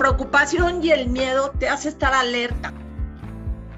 [0.00, 2.72] preocupación y el miedo te hace estar alerta.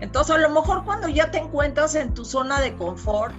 [0.00, 3.34] Entonces, a lo mejor cuando ya te encuentras en tu zona de confort,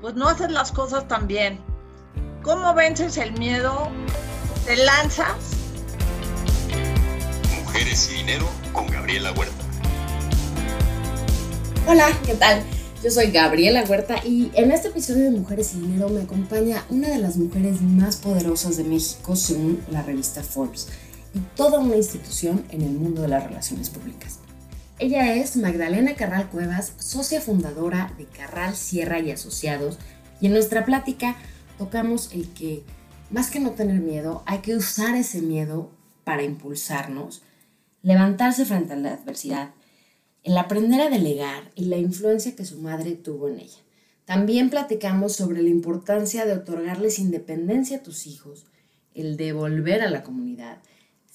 [0.00, 1.58] pues no haces las cosas tan bien.
[2.44, 3.90] ¿Cómo vences el miedo?
[4.64, 5.56] ¿Te lanzas?
[7.64, 9.64] Mujeres y dinero con Gabriela Huerta.
[11.88, 12.62] Hola, ¿qué tal?
[13.02, 17.08] Yo soy Gabriela Huerta y en este episodio de Mujeres y Dinero me acompaña una
[17.08, 20.88] de las mujeres más poderosas de México según la revista Forbes
[21.56, 24.38] toda una institución en el mundo de las relaciones públicas.
[24.98, 29.98] Ella es Magdalena Carral Cuevas, socia fundadora de Carral Sierra y Asociados,
[30.40, 31.36] y en nuestra plática
[31.78, 32.82] tocamos el que,
[33.30, 35.90] más que no tener miedo, hay que usar ese miedo
[36.24, 37.42] para impulsarnos,
[38.02, 39.70] levantarse frente a la adversidad,
[40.42, 43.78] el aprender a delegar y la influencia que su madre tuvo en ella.
[44.24, 48.66] También platicamos sobre la importancia de otorgarles independencia a tus hijos,
[49.14, 50.78] el devolver a la comunidad,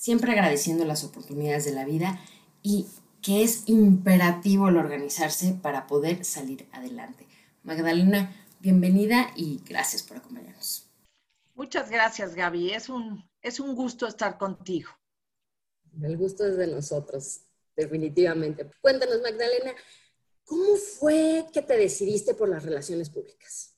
[0.03, 2.19] siempre agradeciendo las oportunidades de la vida
[2.61, 2.87] y
[3.21, 7.25] que es imperativo el organizarse para poder salir adelante.
[7.63, 10.89] Magdalena, bienvenida y gracias por acompañarnos.
[11.55, 12.71] Muchas gracias, Gaby.
[12.71, 14.89] Es un, es un gusto estar contigo.
[16.01, 17.39] El gusto es de nosotros,
[17.73, 18.69] definitivamente.
[18.81, 19.71] Cuéntanos, Magdalena,
[20.43, 23.73] ¿cómo fue que te decidiste por las relaciones públicas?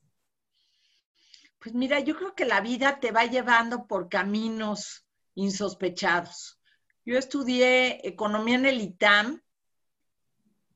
[1.59, 5.05] Pues mira, yo creo que la vida te va llevando por caminos
[5.36, 6.59] insospechados.
[7.05, 9.41] Yo estudié economía en el ITAM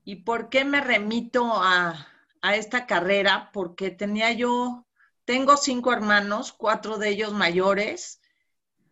[0.03, 2.07] y ¿por qué me remito a,
[2.53, 3.51] esta carrera?
[3.51, 4.85] Porque tenía yo,
[5.25, 8.21] tengo cinco hermanos, cuatro de ellos mayores,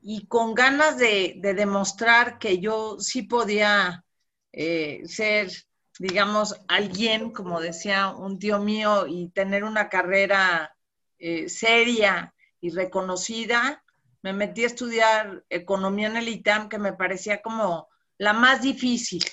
[0.02, 4.06] y con ganas de, demostrar que yo sí podía
[4.52, 5.52] eh, ser,
[5.98, 10.76] digamos, alguien, como decía un tío mío, y tener una carrera
[11.18, 13.84] eh, seria y reconocida,
[14.28, 17.88] me metí a estudiar economía en el ITAM, que me parecía como
[18.18, 19.24] la más difícil.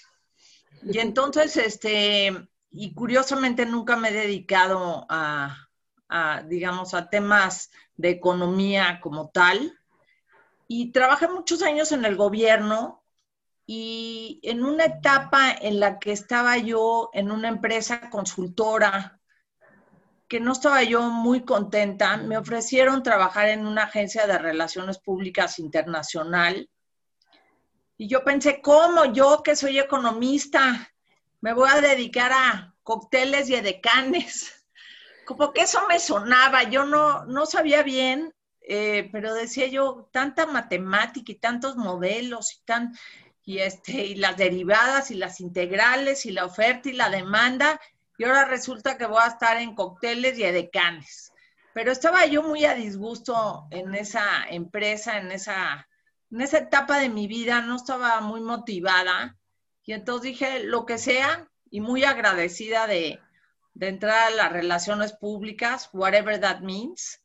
[0.85, 2.33] Y entonces, este,
[2.71, 5.67] y curiosamente nunca me he dedicado a,
[6.47, 9.77] digamos, a temas de economía como tal.
[10.69, 13.03] Y trabajé muchos años en el gobierno
[13.67, 19.21] y en una etapa en la que estaba yo en una empresa consultora
[20.29, 25.59] que no estaba yo muy contenta, me ofrecieron trabajar en una agencia de relaciones públicas
[25.59, 26.69] internacional.
[27.97, 30.91] Y yo pensé, ¿cómo yo que soy economista
[31.41, 34.67] me voy a dedicar a cócteles y edecanes?
[35.27, 38.35] Como que eso me sonaba, yo no, no sabía bien,
[38.67, 42.95] eh, pero decía yo, tanta matemática y tantos modelos y tan,
[43.45, 47.79] y este, y las derivadas y las integrales y la oferta y la demanda,
[48.17, 51.33] y ahora resulta que voy a estar en cócteles y edecanes.
[51.73, 55.89] Pero estaba yo muy a disgusto en esa empresa, en esa,
[56.31, 59.37] en esa etapa de mi vida, no estaba muy motivada.
[59.85, 63.19] Y entonces dije, lo que sea, y muy agradecida de,
[63.75, 67.21] de entrar a las relaciones públicas, whatever that means.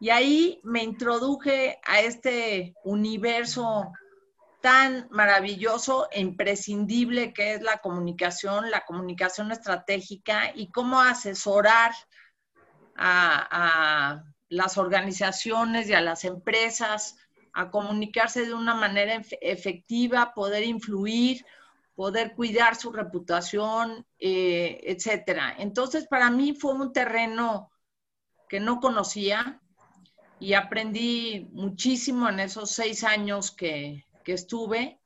[0.00, 3.92] Y ahí me introduje a este universo
[4.64, 11.92] tan maravilloso e imprescindible que es la comunicación, la comunicación estratégica y cómo asesorar
[12.96, 17.16] a, las organizaciones y a las empresas
[17.52, 21.44] a comunicarse de una manera efectiva, poder influir,
[21.94, 25.56] poder cuidar su reputación, eh, etcétera.
[25.58, 27.70] Entonces, para mí fue un terreno
[28.48, 29.60] que no conocía
[30.40, 34.98] y aprendí muchísimo en esos seis años que, que estuve.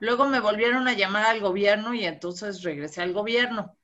[0.00, 3.76] Luego me volvieron a llamar al gobierno y entonces regresé al gobierno.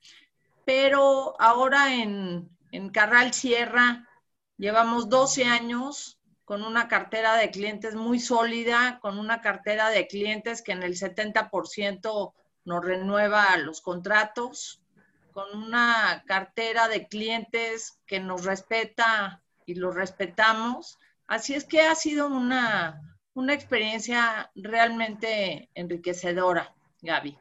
[0.65, 4.09] Pero ahora en, en Carral Sierra
[4.57, 10.63] llevamos 12 años con una cartera de clientes muy sólida, con una cartera de clientes
[10.63, 12.33] que en el 70%
[12.65, 14.83] nos renueva los contratos,
[15.33, 20.99] con una cartera de clientes que nos respeta y los respetamos.
[21.29, 27.37] Así es que ha sido una, una experiencia realmente enriquecedora, Gaby.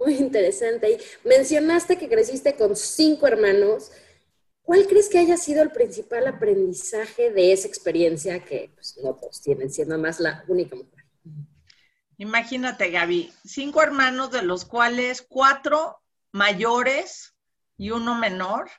[0.00, 0.92] Muy interesante.
[0.92, 3.92] Y mencionaste que creciste con cinco hermanos.
[4.62, 9.40] ¿Cuál crees que haya sido el principal aprendizaje de esa experiencia que pues, no todos
[9.42, 11.04] tienen, siendo más la única mujer?
[12.18, 16.00] Imagínate, Gaby, cinco hermanos de los cuales cuatro
[16.32, 17.34] mayores
[17.76, 18.70] y uno menor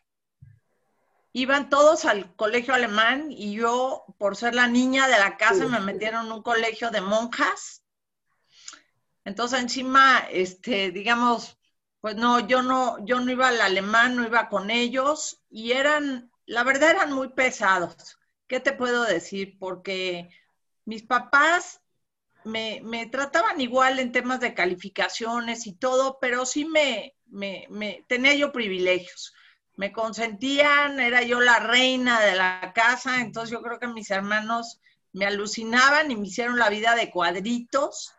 [1.34, 5.80] iban todos al colegio alemán y yo, por ser la niña de la casa, me
[5.80, 7.84] metieron en un colegio de monjas.
[9.24, 11.58] Entonces, encima, este, digamos,
[12.02, 16.32] pues no, yo no, yo no iba al alemán, no iba con ellos y eran,
[16.46, 18.18] la verdad eran muy pesados.
[18.48, 19.58] ¿Qué te puedo decir?
[19.60, 20.30] Porque
[20.84, 21.82] mis papás
[22.44, 28.04] me, me, trataban igual en temas de calificaciones y todo, pero sí me, me, me,
[28.10, 29.34] tenía yo privilegios.
[29.76, 34.80] Me consentían, era yo la reina de la casa, entonces yo creo que mis hermanos
[35.14, 38.14] me alucinaban y me hicieron la vida de cuadritos.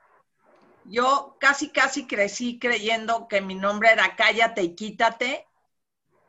[0.85, 5.47] Yo casi, casi crecí creyendo que mi nombre era Cállate y Quítate,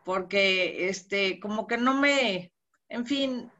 [0.03, 2.53] porque este, como que no me,
[2.89, 3.51] en fin,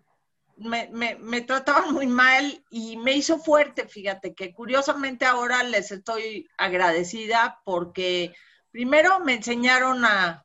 [0.58, 0.90] me,
[1.20, 7.60] me, trataban muy mal y me hizo fuerte, fíjate, que curiosamente ahora les estoy agradecida
[7.66, 8.36] porque
[8.72, 10.43] primero me enseñaron a,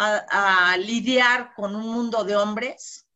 [0.00, 3.06] a, lidiar con un mundo de hombres.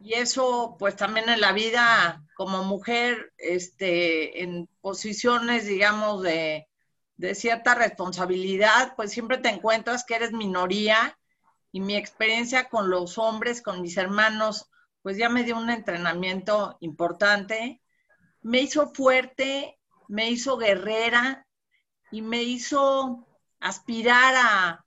[0.00, 6.68] Y eso pues también en la vida como mujer, este, en posiciones, digamos, de,
[7.16, 11.18] de cierta responsabilidad, pues siempre te encuentras que eres minoría.
[11.72, 14.70] Y mi experiencia con los hombres, con mis hermanos,
[15.02, 17.82] pues ya me dio un entrenamiento importante,
[18.42, 19.78] me hizo fuerte,
[20.08, 21.46] me hizo guerrera
[22.10, 23.26] y me hizo
[23.60, 24.85] aspirar a,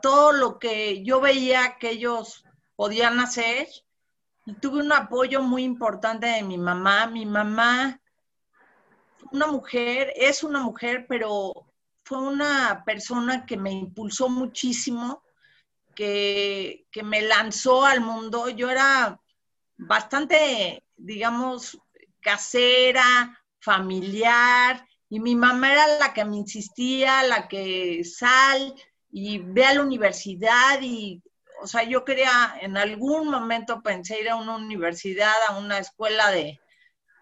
[0.00, 2.44] todo lo que yo veía que ellos
[2.76, 3.68] podían hacer.
[4.46, 7.06] Y tuve un apoyo muy importante de mi mamá.
[7.06, 8.00] Mi mamá,
[9.32, 11.66] una mujer, es una mujer, pero
[12.04, 15.22] fue una persona que me impulsó muchísimo,
[15.94, 18.48] que, que me lanzó al mundo.
[18.48, 19.20] Yo era
[19.76, 21.78] bastante, digamos,
[22.20, 28.74] casera, familiar, y mi mamá era la que me insistía, la que sal
[29.10, 31.22] y ve a la universidad y,
[31.62, 36.30] o sea, yo quería, en algún momento pensé ir a una universidad, a una escuela
[36.30, 36.60] de,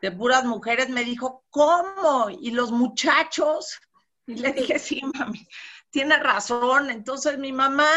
[0.01, 2.31] de puras mujeres, me dijo, ¿cómo?
[2.31, 3.81] ¿Y los muchachos?
[4.27, 5.47] Y le dije, sí, mami,
[5.91, 6.91] tiene razón.
[6.91, 7.89] Entonces mi mamá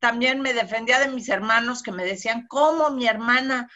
[0.00, 3.70] también me defendía de mis hermanos que me decían, ¿cómo mi hermana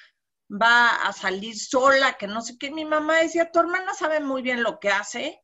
[0.50, 2.14] va a salir sola?
[2.14, 2.70] Que no sé qué.
[2.70, 5.42] Mi mamá decía, tu hermana sabe muy bien lo que hace.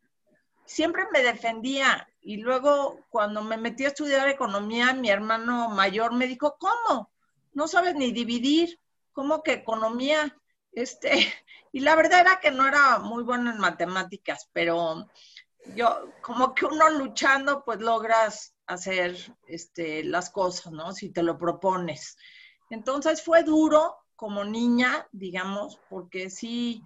[0.65, 2.09] Siempre me defendía.
[2.23, 7.11] Y luego cuando me metí a estudiar economía, mi hermano mayor me dijo, ¿cómo?
[7.53, 8.79] No sabes ni dividir.
[9.13, 10.35] ¿Cómo que economía?
[10.73, 11.11] Este,
[11.73, 15.09] y la verdad era que no era muy bueno en matemáticas, pero
[15.75, 19.17] yo, como que uno luchando, pues logras hacer
[19.47, 20.93] este, las cosas, ¿no?
[20.93, 22.17] Si te lo propones.
[22.71, 26.83] Entonces fue duro como niña, digamos, porque sí,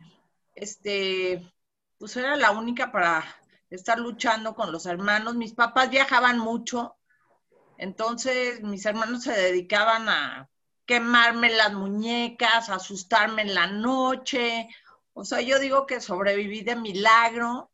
[0.55, 1.53] este,
[1.99, 3.25] pues era la única para
[3.71, 5.35] estar luchando con los hermanos.
[5.35, 6.97] Mis papás viajaban mucho,
[7.79, 10.49] entonces mis hermanos se dedicaban a
[10.87, 14.69] quemarme las muñecas, a asustarme en la noche.
[15.13, 17.71] O sea, yo digo que sobreviví de milagro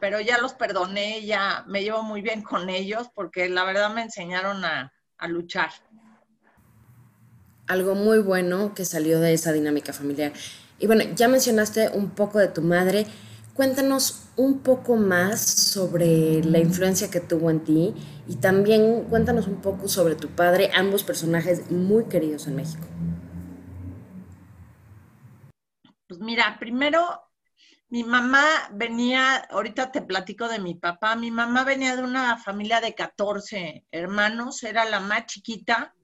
[0.00, 4.02] pero ya los perdoné, ya me llevo muy bien con ellos porque la verdad me
[4.02, 4.92] enseñaron a,
[5.28, 5.70] luchar.
[7.66, 10.32] Algo muy bueno que salió de esa dinámica familiar.
[10.78, 13.06] Y bueno, ya mencionaste un poco de tu madre.
[13.56, 17.94] Cuéntanos un poco más sobre la influencia que tuvo en ti
[18.28, 22.86] y también cuéntanos un poco sobre tu padre, ambos personajes muy queridos en México.
[26.06, 27.00] Pues mira, primero
[27.88, 32.82] mi mamá venía, ahorita te platico de mi papá, mi mamá venía de una familia
[32.82, 35.94] de 14 hermanos, era la más chiquita,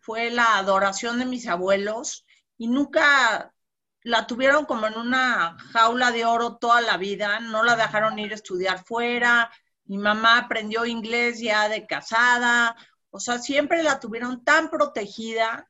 [0.00, 2.26] fue la adoración de mis abuelos
[2.58, 3.54] y nunca
[4.02, 8.32] la tuvieron como en una jaula de oro toda la vida, no la dejaron ir
[8.32, 9.50] a estudiar fuera,
[9.84, 12.76] mi mamá aprendió inglés ya de casada,
[13.10, 15.68] o sea, siempre la tuvieron tan protegida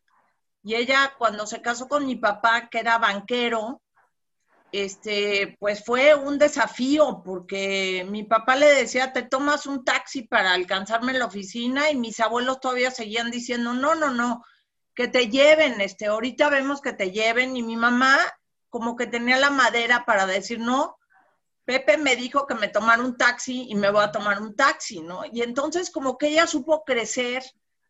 [0.63, 3.83] y ella cuando se casó con mi papá, que era banquero,
[4.73, 10.53] este, pues fue un desafío porque mi papá le decía, te tomas un taxi para
[10.53, 14.45] alcanzarme en la oficina y mis abuelos todavía seguían diciendo, no, no, no,
[15.01, 18.19] que te lleven, este, ahorita vemos que te lleven y mi mamá
[18.69, 20.99] como que tenía la madera para decir, no,
[21.65, 25.01] Pepe me dijo que me tomara un taxi y me voy a tomar un taxi,
[25.01, 25.23] ¿no?
[25.33, 27.43] Y entonces como que ella supo crecer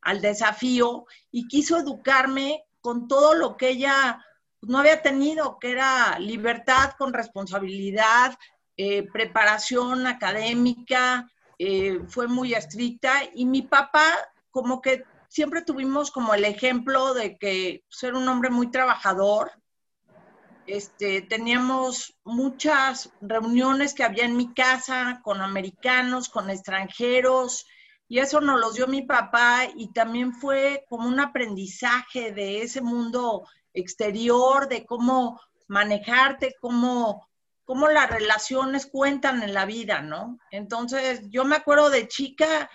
[0.02, 4.24] al desafío y quiso educarme con todo lo que ella
[4.60, 8.38] no había tenido, que era libertad con responsabilidad,
[8.76, 14.14] eh, preparación académica, eh, fue muy estricta y mi papá
[14.52, 19.52] como que siempre tuvimos como el ejemplo de que ser un hombre muy trabajador.
[20.66, 27.64] Este, teníamos muchas reuniones que había en mi casa con americanos, con extranjeros,
[28.08, 32.80] y eso nos los dio mi papá y también fue como un aprendizaje de ese
[32.80, 37.28] mundo exterior, de cómo manejarte, cómo,
[37.64, 40.40] cómo las relaciones cuentan en la vida, ¿no?
[40.50, 42.68] Entonces, yo me acuerdo de chica,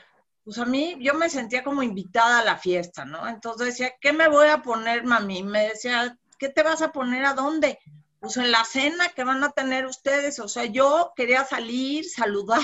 [0.46, 3.28] pues a mí yo me sentía como invitada a la fiesta, ¿no?
[3.28, 5.44] Entonces decía, ¿qué me voy a poner, mami?
[5.44, 7.80] Me decía, ¿qué te vas a poner a dónde?
[8.26, 12.64] pues en la cena que van a tener ustedes, o sea, yo quería salir, saludar,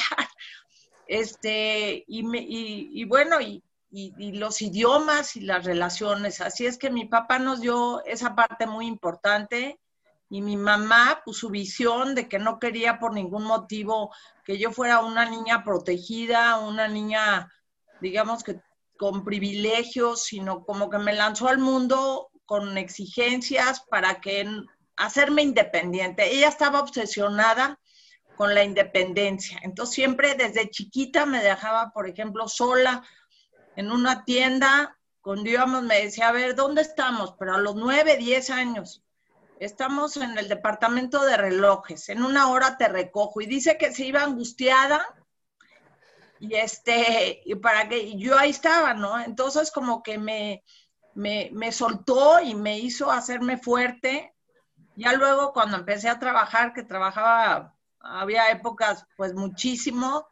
[1.05, 6.41] este, y, me, y, bueno, y, y, los idiomas y las relaciones.
[6.41, 9.79] Así es que mi papá nos dio esa parte muy importante
[10.29, 14.11] y mi mamá, pues su visión de que no quería por ningún motivo
[14.43, 17.51] que yo fuera una niña protegida, una niña,
[18.01, 18.59] digamos que
[18.97, 24.47] con privilegios, sino como que me lanzó al mundo con exigencias para que
[24.97, 26.31] hacerme independiente.
[26.31, 27.79] Ella estaba obsesionada
[28.35, 29.59] con la independencia.
[29.63, 33.03] Entonces siempre desde chiquita me dejaba, por ejemplo, sola
[33.75, 34.97] en una tienda.
[35.21, 37.35] Cuando íbamos me decía, a ver, ¿dónde estamos?
[37.39, 39.03] Pero a los nueve, diez años.
[39.59, 42.09] Estamos en el departamento de relojes.
[42.09, 43.41] En una hora te recojo.
[43.41, 45.05] Y dice que se iba angustiada.
[46.41, 49.19] Y este, y para que yo ahí estaba, ¿no?
[49.19, 50.63] Entonces como que me,
[51.13, 54.33] me, me soltó y me hizo hacerme fuerte.
[54.95, 60.27] Ya luego cuando empecé a trabajar, que trabajaba, había épocas pues muchísimo,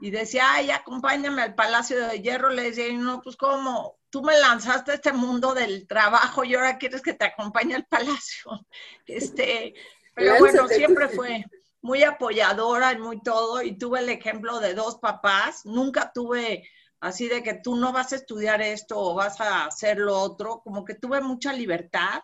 [0.00, 4.36] y decía, ay, acompáñame al Palacio de Hierro, le decía, no, pues cómo, tú me
[4.38, 8.66] lanzaste a este mundo del trabajo y ahora quieres que te acompañe al palacio.
[9.06, 9.74] Este,
[10.14, 11.44] pero bueno, siempre fue
[11.82, 16.68] muy apoyadora y muy todo, y tuve el ejemplo de dos papás, nunca tuve
[17.00, 20.62] así de que tú no vas a estudiar esto o vas a hacer lo otro,
[20.62, 22.22] como que tuve mucha libertad.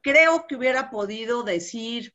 [0.00, 2.14] Creo que hubiera podido decir,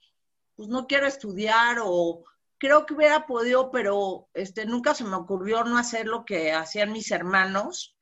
[0.55, 2.23] pues no quiero estudiar o
[2.57, 6.93] creo que hubiera podido, pero este, nunca se me ocurrió no hacer lo que hacían
[6.93, 7.97] mis hermanos.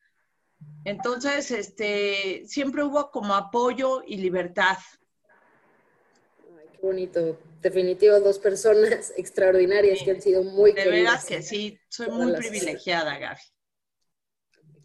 [0.85, 4.77] Entonces, este, siempre hubo como apoyo y libertad.
[6.81, 7.37] Bonito.
[7.61, 13.17] Definitivo, dos personas extraordinarias que han sido muy De veras que sí, soy muy privilegiada,
[13.17, 13.41] Gaby.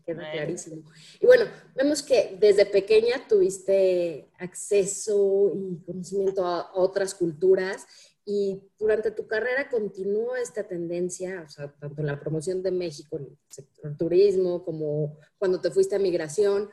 [0.04, 0.88] Queda clarísimo.
[1.20, 7.86] Y bueno, vemos que desde pequeña tuviste acceso y conocimiento a otras culturas
[8.24, 13.18] y durante tu carrera continuó esta tendencia, o sea, tanto en la promoción de México,
[13.18, 16.68] en el sector turismo, como cuando te fuiste a migración.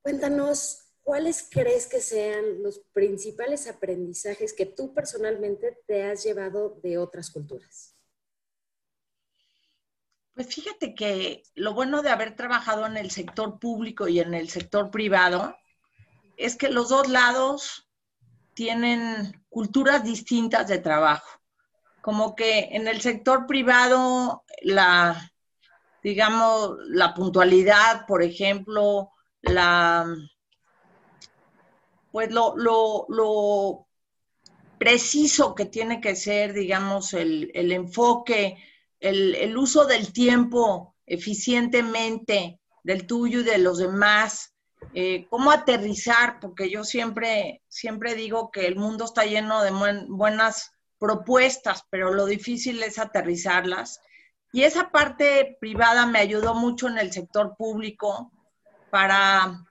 [0.00, 6.98] Cuéntanos, ¿cuáles crees que sean los principales aprendizajes que tú personalmente te has llevado de
[6.98, 7.94] otras culturas?
[10.34, 14.48] Pues fíjate que lo bueno de haber trabajado en el sector público y en el
[14.48, 15.56] sector privado
[16.36, 17.88] es que los dos lados
[18.54, 21.28] tienen culturas distintas de trabajo.
[22.00, 25.32] Como que en el sector privado, la,
[26.02, 30.06] digamos, la puntualidad, por ejemplo, la,
[32.14, 33.88] pues lo, lo,
[34.78, 38.56] preciso que tiene que ser, digamos, el, enfoque,
[39.00, 44.54] el, el, uso del tiempo eficientemente del tuyo y de los demás,
[44.94, 49.72] eh, cómo aterrizar, porque yo siempre, siempre digo que el mundo está lleno de
[50.06, 54.00] buenas propuestas, pero lo difícil es aterrizarlas.
[54.52, 58.30] Y esa parte privada me ayudó mucho en el sector público
[58.90, 59.64] para,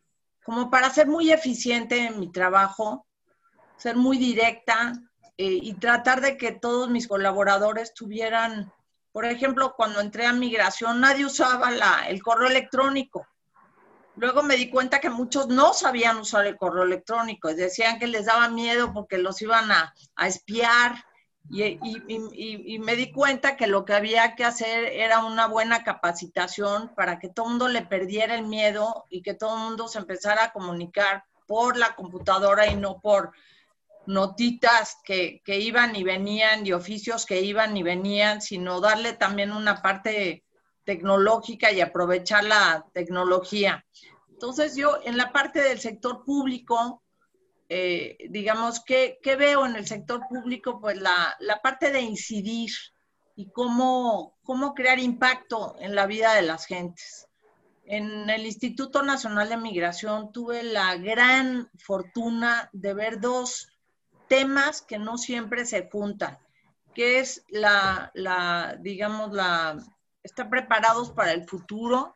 [0.44, 3.08] como para ser muy eficiente en mi trabajo,
[3.78, 4.94] ser muy directa
[5.38, 8.72] eh, y tratar de que todos mis colaboradores tuvieran,
[9.12, 11.72] por ejemplo, cuando entré a migración, nadie usaba
[12.08, 13.28] el correo electrónico.
[14.16, 18.08] Luego me di cuenta que muchos no sabían usar el correo electrónico y decían que
[18.08, 19.94] les daba miedo porque los iban a,
[20.26, 21.04] espiar.
[21.50, 27.20] Y, me di cuenta que lo que había que hacer era una buena capacitación para
[27.20, 30.46] que todo el mundo le perdiera el miedo y que todo el mundo se empezara
[30.46, 33.32] a comunicar por la computadora y no por
[34.06, 39.52] notitas que, que iban y venían y oficios que iban y venían, sino darle también
[39.52, 40.44] una parte
[40.86, 43.86] tecnológica y aprovechar la tecnología.
[44.30, 47.03] Entonces yo en la parte del sector público,
[47.76, 50.80] eh, digamos, ¿qué, veo en el sector público?
[50.80, 52.70] Pues la, parte de incidir
[53.36, 57.28] y cómo, cómo crear impacto en la vida de las gentes.
[57.86, 63.68] En el Instituto Nacional de Migración tuve la gran fortuna de ver dos
[64.28, 66.38] temas que no siempre se juntan,
[66.94, 69.84] que es la, la digamos, la
[70.22, 72.14] están preparados para el futuro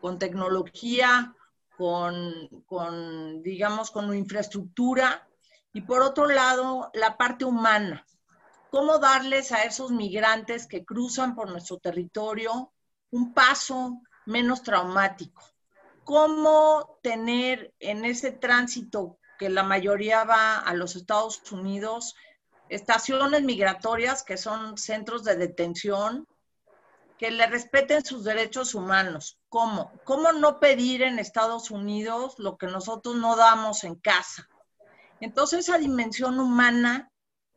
[0.00, 1.36] con tecnología,
[1.78, 5.26] con, digamos, con infraestructura.
[5.72, 8.04] Y por otro lado, la parte humana.
[8.70, 12.72] ¿Cómo darles a esos migrantes que cruzan por nuestro territorio
[13.10, 15.42] un paso menos traumático?
[16.04, 22.14] ¿Cómo tener en ese tránsito que la mayoría va a los Estados Unidos
[22.68, 26.26] estaciones migratorias que son centros de detención,
[27.18, 29.38] que le respeten sus derechos humanos.
[29.48, 29.92] ¿Cómo?
[30.04, 34.48] ¿Cómo no pedir en Estados Unidos lo que nosotros no damos en casa?
[35.20, 37.10] Entonces esa dimensión humana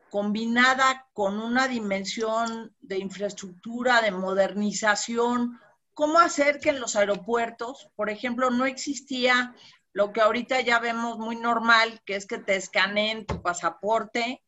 [0.09, 5.59] combinada con una dimensión de infraestructura, de modernización,
[5.93, 9.55] cómo hacer que en los aeropuertos, por ejemplo, no existía
[9.93, 14.41] lo que ahorita ya vemos muy normal, que es que te escaneen tu pasaporte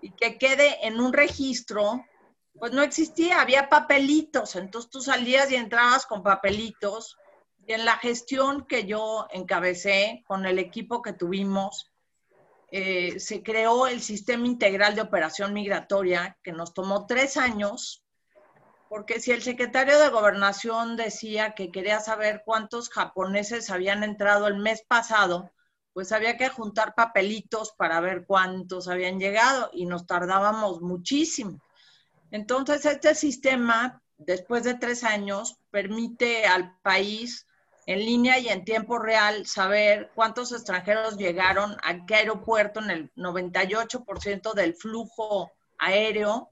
[0.00, 2.04] y que quede en un registro,
[2.58, 7.16] pues no existía, había papelitos, entonces tú salías y entrabas con papelitos.
[7.66, 11.90] Y en la gestión que yo encabecé con el equipo que tuvimos,
[12.70, 18.04] eh, se creó el Sistema Integral de Operación Migratoria, que nos tomó tres años
[18.88, 24.56] porque si el secretario de Gobernación decía que quería saber cuántos japoneses habían entrado el
[24.56, 25.50] mes pasado,
[25.92, 31.60] pues había que juntar papelitos para ver cuántos habían llegado y nos tardábamos muchísimo.
[32.30, 37.46] Entonces, este sistema, después de tres años, permite al país
[37.86, 43.12] en línea y en tiempo real saber cuántos extranjeros llegaron a qué aeropuerto en el
[43.14, 46.50] 98% del flujo aéreo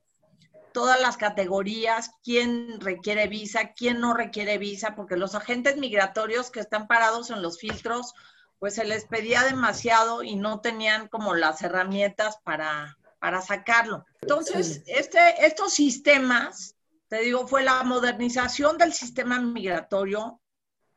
[0.76, 6.60] todas las categorías, quién requiere visa, quién no requiere visa, porque los agentes migratorios que
[6.60, 8.12] están parados en los filtros,
[8.58, 14.04] pues se les pedía demasiado y no tenían como las herramientas para, para sacarlo.
[14.20, 16.76] Entonces, este, estos sistemas,
[17.08, 20.40] te digo, fue la modernización del sistema migratorio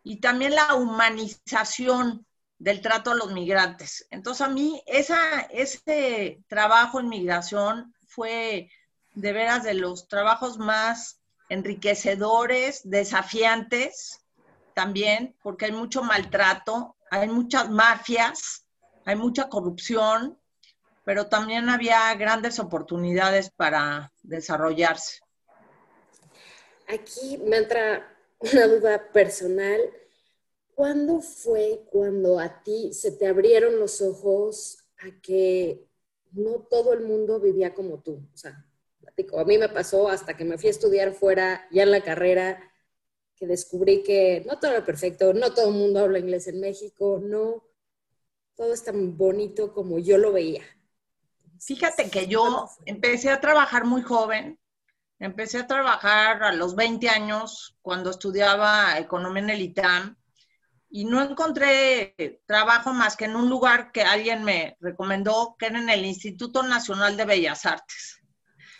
[0.04, 2.26] y también la humanización
[2.58, 4.06] del trato a los migrantes.
[4.10, 8.70] Entonces, a mí esa, ese trabajo en migración fue
[9.14, 14.22] de veras de los trabajos más enriquecedores, desafiantes
[14.74, 18.66] también, porque hay mucho maltrato, hay muchas mafias,
[19.06, 20.38] hay mucha corrupción,
[21.10, 25.22] pero también había grandes oportunidades para desarrollarse.
[26.88, 29.82] Aquí me entra una duda personal.
[30.76, 35.84] ¿Cuándo fue cuando a ti se te abrieron los ojos a que
[36.32, 38.22] no todo el mundo vivía como tú?
[38.32, 38.64] O sea,
[39.36, 42.72] a mí me pasó hasta que me fui a estudiar fuera, ya en la carrera,
[43.36, 47.20] que descubrí que no todo era perfecto, no todo el mundo habla inglés en México,
[47.20, 47.64] no
[48.56, 50.62] todo es tan bonito como yo lo veía.
[51.60, 54.60] Fíjate que yo empecé a trabajar muy joven,
[55.20, 60.16] empecé a trabajar a los 20 años cuando estudiaba economía en el ITAM
[60.90, 65.80] y no encontré trabajo más que en un lugar que alguien me recomendó, que era
[65.80, 68.22] en el Instituto Nacional de Bellas Artes.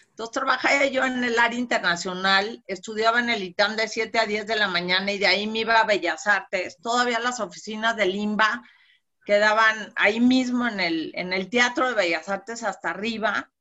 [0.10, 4.48] Entonces trabajaba yo en el área internacional, estudiaba en el ITAM de 7 a 10
[4.48, 6.78] de la mañana y de ahí me iba a Bellas Artes.
[6.82, 8.64] Todavía las oficinas del IMBA
[9.30, 13.52] quedaban ahí mismo en el, en el Teatro de Bellas Artes hasta arriba.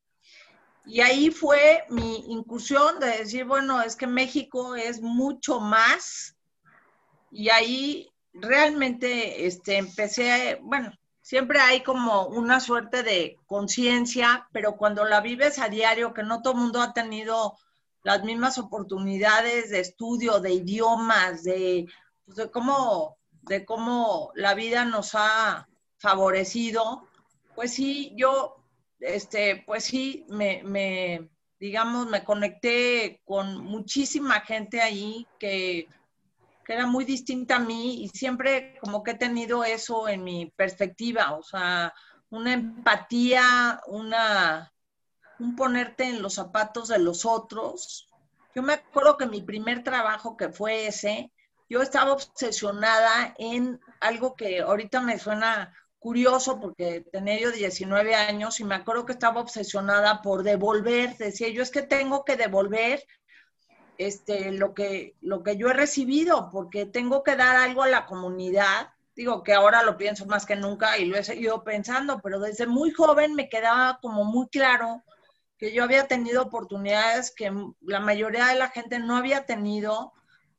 [0.86, 6.38] Y ahí fue mi incursión de decir, bueno, es que México es mucho más.
[7.30, 15.04] Y ahí realmente este, empecé, bueno, siempre hay como una suerte de conciencia, pero cuando
[15.04, 17.58] la vives a diario, que no todo el mundo ha tenido
[18.04, 21.84] las mismas oportunidades de estudio, de idiomas, de,
[22.24, 23.17] pues, de, cómo,
[23.48, 27.08] de cómo la vida nos ha favorecido,
[27.54, 28.56] pues sí, yo,
[29.00, 35.88] este, pues sí, me, digamos, me conecté con muchísima gente ahí que
[36.68, 40.52] que era muy distinta a mí y siempre como que he tenido eso en mi
[40.54, 41.94] perspectiva, o sea,
[42.28, 44.70] una empatía, una,
[45.38, 48.10] un ponerte en los zapatos de los otros.
[48.54, 51.32] Yo me acuerdo que mi primer trabajo que fue ese,
[51.68, 58.60] yo estaba obsesionada en algo que ahorita me suena curioso porque tenía yo 19 años
[58.60, 63.04] y me acuerdo que estaba obsesionada por devolver, decía yo es que tengo que devolver
[63.98, 68.06] este, lo, que, lo que yo he recibido, porque tengo que dar algo a la
[68.06, 68.90] comunidad.
[69.16, 72.68] Digo que ahora lo pienso más que nunca y lo he seguido pensando, pero desde
[72.68, 75.02] muy joven me quedaba como muy claro
[75.58, 80.12] que yo había tenido oportunidades que la mayoría de la gente no había tenido,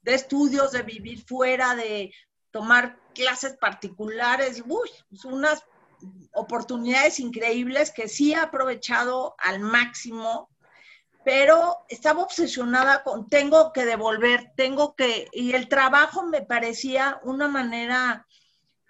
[0.10, 2.14] de estudios, de vivir fuera, de
[2.52, 4.90] tomar clases particulares, uy,
[5.24, 5.64] unas
[6.34, 10.50] oportunidades increíbles que sí he aprovechado al máximo
[11.24, 17.48] pero estaba obsesionada con tengo que devolver, tengo que, y el trabajo me parecía una
[17.48, 18.26] manera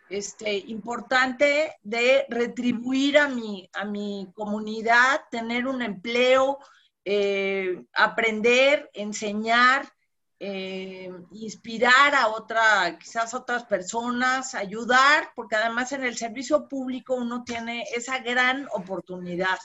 [0.09, 6.59] este, importante de retribuir a mi, a mi comunidad, tener un empleo,
[7.03, 9.91] eh, aprender, enseñar,
[10.39, 17.43] eh, inspirar a otra, quizás otras personas, ayudar, porque además en el servicio público uno
[17.43, 19.59] tiene esa gran oportunidad.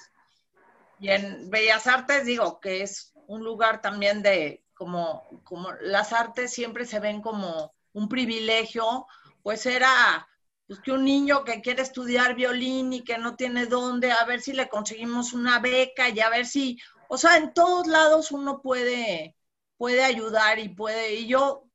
[0.98, 6.52] Y en Bellas Artes digo que es un lugar también de como, como las artes
[6.52, 9.06] siempre se ven como un privilegio,
[9.42, 10.28] pues era
[10.66, 14.40] pues que un niño que quiere estudiar violín y que no tiene dónde, a ver
[14.40, 18.60] si le conseguimos una beca y a ver si, o sea, en todos lados uno
[18.62, 19.36] puede,
[19.84, 21.68] puede ayudar y puede, y yo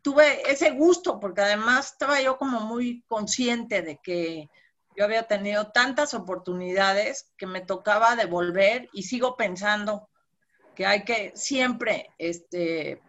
[0.00, 4.48] tuve ese gusto porque además estaba yo como muy consciente de que
[4.96, 10.08] yo había tenido tantas oportunidades que me tocaba devolver y sigo pensando
[10.76, 13.02] que hay que siempre este,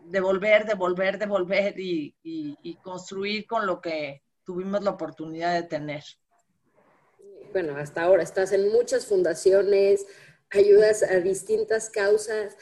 [0.00, 6.02] devolver, devolver, devolver y, y, construir con lo que tuvimos la oportunidad de tener.
[7.52, 10.04] Bueno, hasta ahora estás en muchas fundaciones,
[10.50, 12.56] ayudas a distintas causas.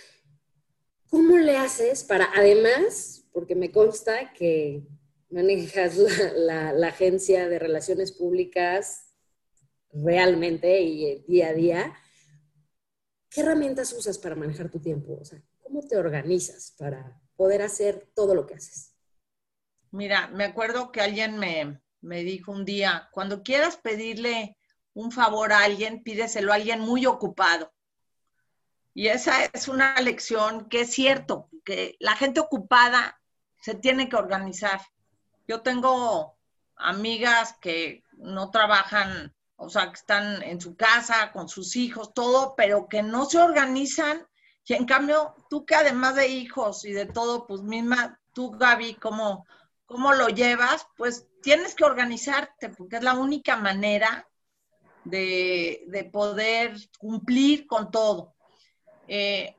[1.11, 4.87] ¿Cómo le haces para, además, porque me consta que
[5.29, 5.97] manejas
[6.37, 9.13] la, agencia de relaciones públicas
[9.93, 11.95] realmente y día a día,
[13.29, 15.19] ¿qué herramientas usas para manejar tu tiempo?
[15.21, 18.95] O sea, ¿cómo te organizas para poder hacer todo lo que haces?
[19.91, 24.57] Mira, me acuerdo que alguien me, me dijo un día, cuando quieras pedirle
[24.95, 27.73] un favor a alguien, pídeselo a alguien muy ocupado.
[28.95, 33.21] Y esa es una lección que es cierto, que la gente ocupada
[33.61, 34.81] se tiene que organizar.
[35.47, 36.37] Yo tengo
[36.77, 42.55] amigas que no trabajan, o sea, que están en su casa con sus hijos, todo,
[42.57, 44.27] pero que no se organizan.
[44.65, 48.95] Y en cambio, tú que además de hijos y de todo, pues misma, tú Gaby,
[48.95, 49.45] ¿cómo,
[49.85, 50.87] cómo lo llevas?
[50.97, 54.29] Pues tienes que organizarte, porque es la única manera
[55.05, 58.35] de, de poder cumplir con todo.
[59.13, 59.57] Eh,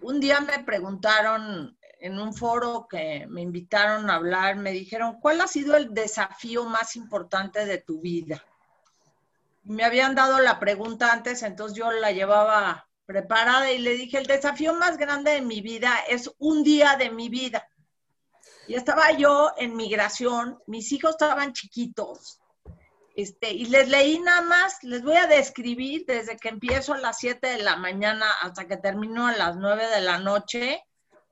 [0.00, 5.42] un día me preguntaron en un foro que me invitaron a hablar, me dijeron, ¿cuál
[5.42, 8.42] ha sido el desafío más importante de tu vida?
[9.64, 14.26] Me habían dado la pregunta antes, entonces yo la llevaba preparada y le dije, el
[14.26, 17.68] desafío más grande de mi vida es un día de mi vida.
[18.66, 22.40] Y estaba yo en migración, mis hijos estaban chiquitos,
[23.14, 27.18] este, y les leí nada más, les voy a describir desde que empiezo a las
[27.18, 30.82] 7 de la mañana hasta que termino a las 9 de la noche,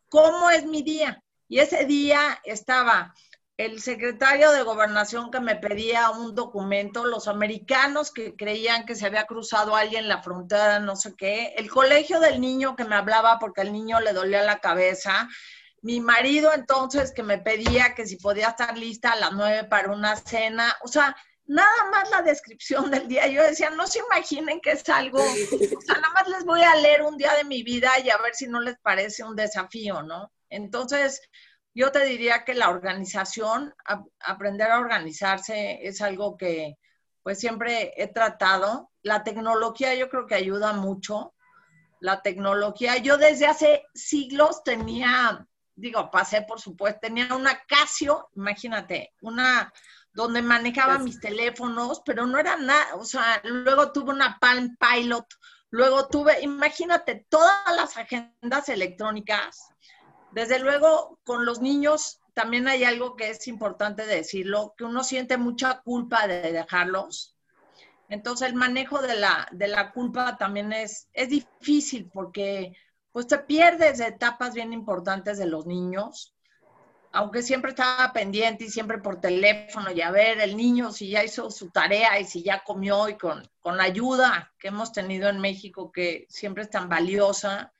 [0.08, 1.22] ¿cómo es mi día?
[1.48, 3.12] Y ese día estaba
[3.56, 9.06] el secretario de gobernación que me pedía un documento, los americanos que creían que se
[9.06, 12.96] había cruzado alguien en la frontera, no sé qué, el colegio del niño que me
[12.96, 15.28] hablaba porque al niño le dolía la cabeza,
[15.82, 19.92] mi marido entonces que me pedía que si podía estar lista a las nueve para
[19.92, 21.14] una cena, o sea,
[21.46, 23.26] nada más la descripción del día.
[23.26, 27.02] Yo decía, no se imaginen que es algo, o nada más les voy a leer
[27.02, 30.32] un día de mi vida y a ver si no les parece un desafío, ¿no?
[30.48, 31.20] Entonces,
[31.74, 33.74] yo te diría que la organización,
[34.20, 36.76] aprender a organizarse es algo que
[37.22, 38.90] pues siempre he tratado.
[39.02, 41.34] La tecnología yo creo que ayuda mucho.
[42.00, 49.14] La tecnología, yo desde hace siglos tenía, digo, pasé por supuesto, tenía una Casio, imagínate,
[49.22, 49.72] una
[50.12, 55.26] donde manejaba mis teléfonos, pero no era nada, o sea, luego tuve una Palm Pilot,
[55.70, 59.70] luego tuve, imagínate, todas las agendas electrónicas.
[60.32, 65.36] Desde luego, con los niños también hay algo que es importante decirlo, que uno siente
[65.36, 67.36] mucha culpa de dejarlos.
[68.08, 72.74] Entonces, el manejo de la, de la culpa también es, es difícil porque
[73.10, 76.34] pues te pierdes de etapas bien importantes de los niños
[77.12, 81.22] aunque siempre estaba pendiente y siempre por teléfono y a ver el niño si ya
[81.22, 85.38] hizo su tarea y si ya comió y con, la ayuda que hemos tenido en
[85.38, 87.72] México que siempre es tan valiosa.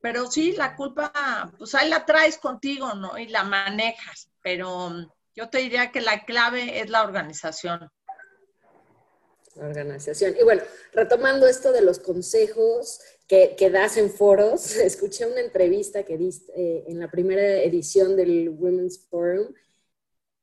[0.00, 3.16] Pero sí, la culpa, pues ahí la traes contigo, ¿no?
[3.16, 4.28] Y la manejas.
[4.42, 4.92] Pero
[5.34, 7.88] yo te diría que la clave es la organización.
[9.56, 10.34] Organización.
[10.38, 14.76] Y bueno, retomando esto de los consejos, que, das en foros.
[14.76, 19.52] Escuché una entrevista que diste eh, en la primera edición del Women's Forum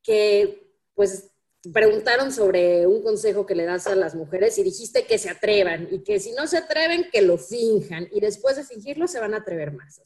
[0.04, 1.32] que pues
[1.74, 5.88] preguntaron sobre un consejo que le das a las mujeres y dijiste que se atrevan
[5.92, 9.36] y que si no se atreven, que lo finjan y después de fingirlo se van
[9.36, 10.02] a atrever más.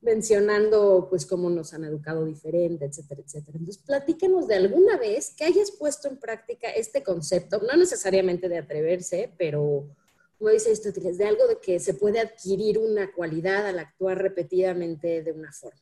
[0.00, 3.58] Mencionando pues cómo nos han educado diferente, etcétera, etcétera.
[3.58, 8.58] Entonces, platícanos de alguna vez que hayas puesto en práctica este concepto, no necesariamente de
[8.58, 9.88] atreverse, pero
[10.38, 15.22] como dice Aristóteles, de algo de que se puede adquirir una cualidad al actuar repetidamente
[15.22, 15.80] de una forma.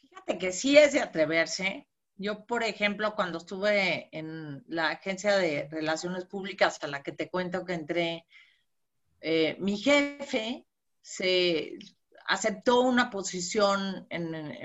[0.00, 1.86] Fíjate que sí es de atreverse.
[2.16, 7.30] Yo, por ejemplo, cuando estuve en la agencia de relaciones públicas a la que te
[7.30, 8.26] cuento que entré,
[9.20, 10.66] eh, mi jefe
[11.00, 11.78] se
[12.26, 14.08] aceptó una posición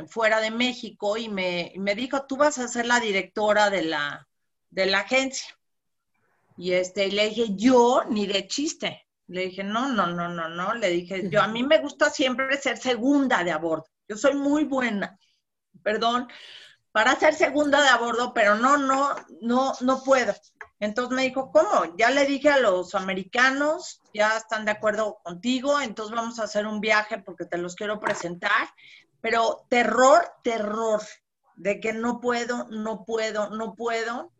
[0.08, 4.28] fuera de México y me, me, dijo, tú vas a ser la directora de la,
[4.72, 5.56] de la agencia.
[6.58, 9.08] Y este, le dije, yo ni de chiste.
[9.28, 10.74] Le dije, no, no, no, no, no.
[10.74, 13.86] Le dije, yo a mí me gusta siempre ser segunda de a bordo.
[14.08, 15.18] Yo soy muy buena,
[15.82, 16.28] perdón,
[16.92, 20.34] para ser segunda de a bordo, pero no, no, no, no puedo.
[20.80, 21.96] Entonces me dijo, ¿cómo?
[21.98, 26.68] Ya le dije a los americanos, ya están de acuerdo contigo, entonces vamos a hacer
[26.68, 28.70] un viaje porque te los quiero presentar,
[29.22, 31.02] pero terror, terror,
[31.56, 34.33] de que no puedo, no puedo, no puedo.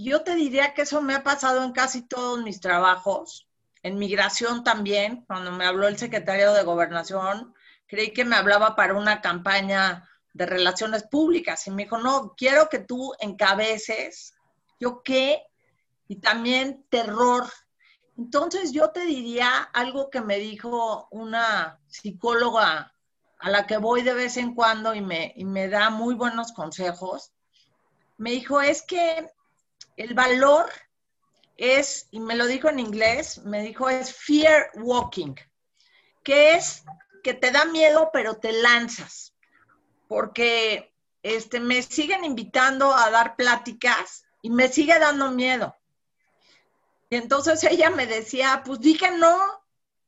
[0.00, 3.48] Yo te diría que eso me ha pasado en casi todos mis trabajos,
[3.82, 7.52] en migración también, cuando me habló el secretario de gobernación,
[7.88, 12.68] creí que me hablaba para una campaña de relaciones públicas y me dijo, no, quiero
[12.68, 14.34] que tú encabeces.
[14.78, 15.42] Yo qué,
[16.06, 17.50] y también terror.
[18.16, 22.94] Entonces yo te diría algo que me dijo una psicóloga
[23.40, 26.52] a la que voy de vez en cuando y me, y me da muy buenos
[26.52, 27.32] consejos.
[28.16, 29.28] Me dijo, es que
[29.98, 30.70] el valor
[31.56, 35.34] es, y me lo dijo en inglés, me dijo, es fear walking,
[36.22, 36.84] que es
[37.22, 39.34] que te da miedo, pero te lanzas.
[40.06, 45.76] Porque este, me siguen invitando a dar pláticas y me sigue dando miedo.
[47.10, 49.36] Y entonces ella me decía, pues dije no,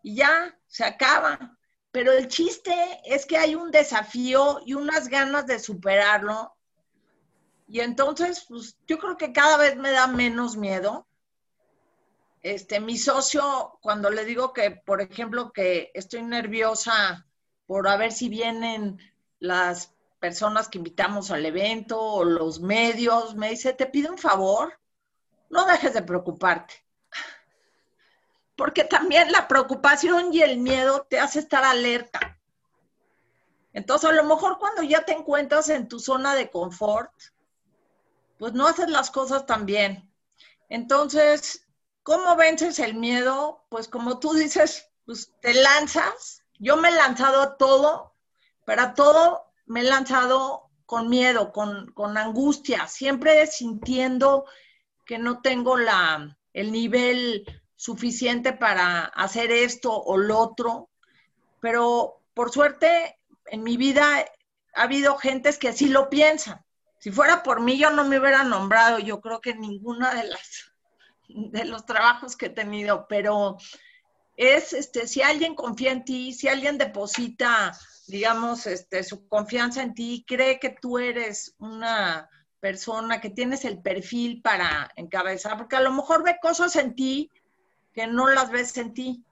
[0.02, 1.58] y ya, se acaba.
[1.90, 6.54] Pero el chiste es que hay un desafío y unas ganas de superarlo.
[7.70, 11.06] Y entonces, pues yo creo que cada vez me da menos miedo.
[12.42, 17.26] Este, mi socio, cuando le digo que, por ejemplo, que estoy nerviosa
[17.66, 18.98] por a ver si vienen
[19.38, 24.80] las personas que invitamos al evento o los medios, me dice, te pido un favor,
[25.48, 26.74] no dejes de preocuparte
[28.60, 32.38] porque también la preocupación y el miedo te hace estar alerta.
[33.72, 37.10] Entonces, a lo mejor cuando ya te encuentras en tu zona de confort,
[38.40, 40.10] pues no haces las cosas tan bien.
[40.70, 41.68] Entonces,
[42.02, 43.66] ¿cómo vences el miedo?
[43.68, 46.42] Pues como tú dices, pues te lanzas.
[46.58, 48.14] Yo me he lanzado a todo,
[48.64, 54.46] pero a todo me he lanzado con miedo, con, con angustia, siempre sintiendo
[55.04, 57.44] que no tengo la, el nivel
[57.76, 60.88] suficiente para hacer esto o lo otro,
[61.60, 64.24] pero por suerte en mi vida
[64.74, 66.64] ha habido gentes que así lo piensan.
[67.00, 70.70] Si fuera por mí, yo no me hubiera nombrado, yo creo que ninguna de las
[71.28, 73.56] de los trabajos que he tenido, pero
[74.36, 77.72] es este si alguien confía en ti, si alguien deposita,
[78.06, 82.28] digamos, este su confianza en ti, cree que tú eres una
[82.60, 87.30] persona que tienes el perfil para encabezar, porque a lo mejor ve cosas en ti
[87.94, 89.24] que no las ves en ti.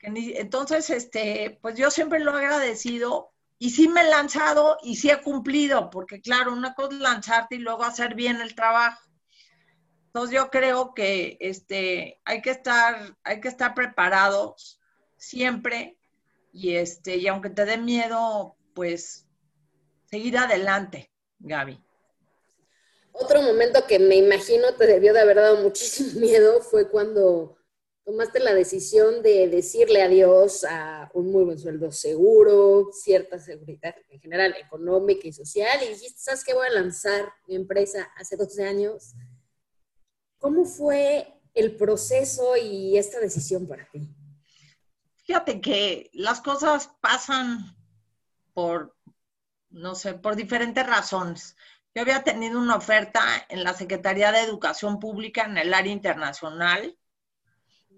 [0.00, 3.31] Entonces, este, pues yo siempre lo he agradecido
[3.62, 7.54] y sí me he lanzado y sí he cumplido, porque claro, una cosa es lanzarte
[7.54, 9.08] y luego hacer bien el trabajo.
[10.06, 14.80] Entonces yo creo que este, hay que estar, hay que estar preparados
[15.16, 15.96] siempre
[16.52, 19.28] y este, y aunque te dé miedo, pues
[20.10, 21.80] seguir adelante, Gaby.
[23.12, 27.56] Otro momento que me imagino te debió de haber dado muchísimo miedo fue cuando
[28.04, 34.20] tomaste la decisión de decirle adiós a un muy buen sueldo seguro, cierta seguridad en
[34.20, 36.54] general económica y social, y dijiste, ¿sabes qué?
[36.54, 39.14] Voy a lanzar mi empresa hace 12 años.
[40.38, 44.08] ¿Cómo fue el proceso y esta decisión para ti?
[45.24, 47.76] Fíjate que las cosas pasan
[48.52, 48.96] por,
[49.70, 51.56] no sé, por diferentes razones.
[51.94, 56.98] Yo había tenido una oferta en la Secretaría de Educación Pública en el área internacional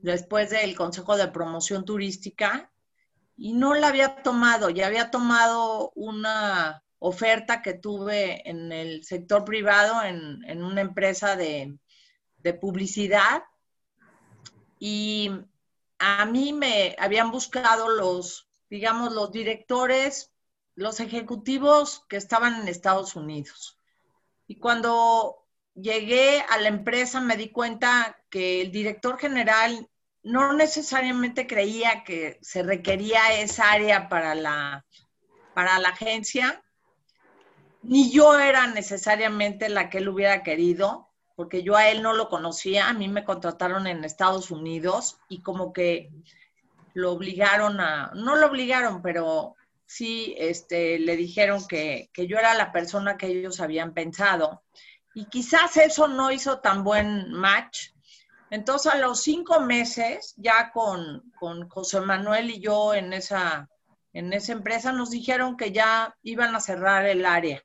[0.04, 2.70] después del Consejo de Promoción Turística
[3.36, 9.46] y no la había tomado, ya había tomado una oferta que tuve en el sector
[9.46, 11.78] privado, en, una empresa de,
[12.36, 13.44] de publicidad
[14.78, 15.30] y
[15.98, 20.32] a mí me habían buscado los, digamos, los directores,
[20.74, 23.80] los ejecutivos que estaban en Estados Unidos.
[24.46, 29.88] Y cuando llegué a la empresa me di cuenta que el director general
[30.24, 34.84] no necesariamente creía que se requería esa área para la,
[35.54, 36.62] para la agencia,
[37.82, 42.30] ni yo era necesariamente la que él hubiera querido, porque yo a él no lo
[42.30, 46.10] conocía, a mí me contrataron en Estados Unidos y como que
[46.94, 52.54] lo obligaron a, no lo obligaron, pero sí este, le dijeron que, que yo era
[52.54, 54.62] la persona que ellos habían pensado.
[55.14, 57.93] Y quizás eso no hizo tan buen match,
[58.50, 61.32] entonces, a los cinco meses, ya con,
[61.68, 63.68] José Manuel y yo en esa,
[64.12, 67.62] en esa empresa, nos dijeron que ya iban a cerrar el área.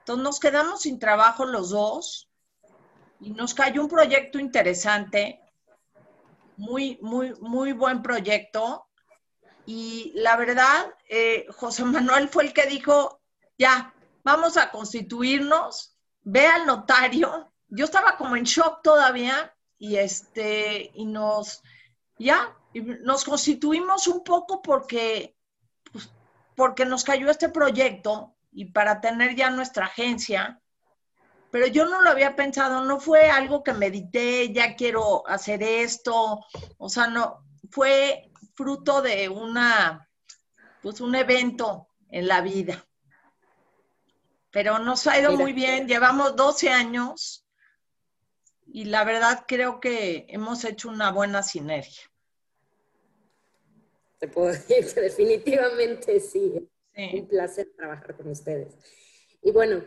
[0.00, 2.28] Entonces, nos quedamos sin trabajo los dos
[3.20, 5.40] y nos cayó un proyecto interesante,
[6.56, 8.86] muy, muy, muy buen proyecto.
[9.64, 13.22] Y la verdad, eh, José Manuel fue el que dijo,
[13.56, 13.94] ya,
[14.24, 17.52] vamos a constituirnos, ve al notario.
[17.68, 21.62] Yo estaba como en shock todavía y este, y nos,
[22.18, 22.54] ya,
[23.02, 25.34] nos constituimos un poco porque,
[25.90, 26.12] pues,
[26.54, 30.60] porque nos cayó este proyecto y para tener ya nuestra agencia,
[31.50, 36.44] pero yo no lo había pensado, no fue algo que medité, ya quiero hacer esto,
[36.76, 40.06] o sea, no, fue fruto de una,
[40.82, 42.84] pues un evento en la vida.
[44.50, 47.46] Pero nos ha ido muy bien, llevamos 12 años
[48.72, 52.02] y la verdad creo que hemos hecho una buena sinergia.
[54.18, 56.68] Te puedo decir que definitivamente sí.
[57.12, 58.74] Un placer trabajar con ustedes.
[59.42, 59.82] Y bueno,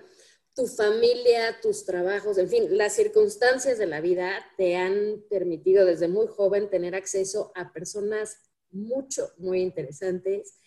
[0.55, 6.07] tu familia, tus trabajos, en fin, las circunstancias de la vida te han permitido desde
[6.07, 8.37] muy joven tener acceso a personas
[8.71, 10.57] mucho, muy interesantes.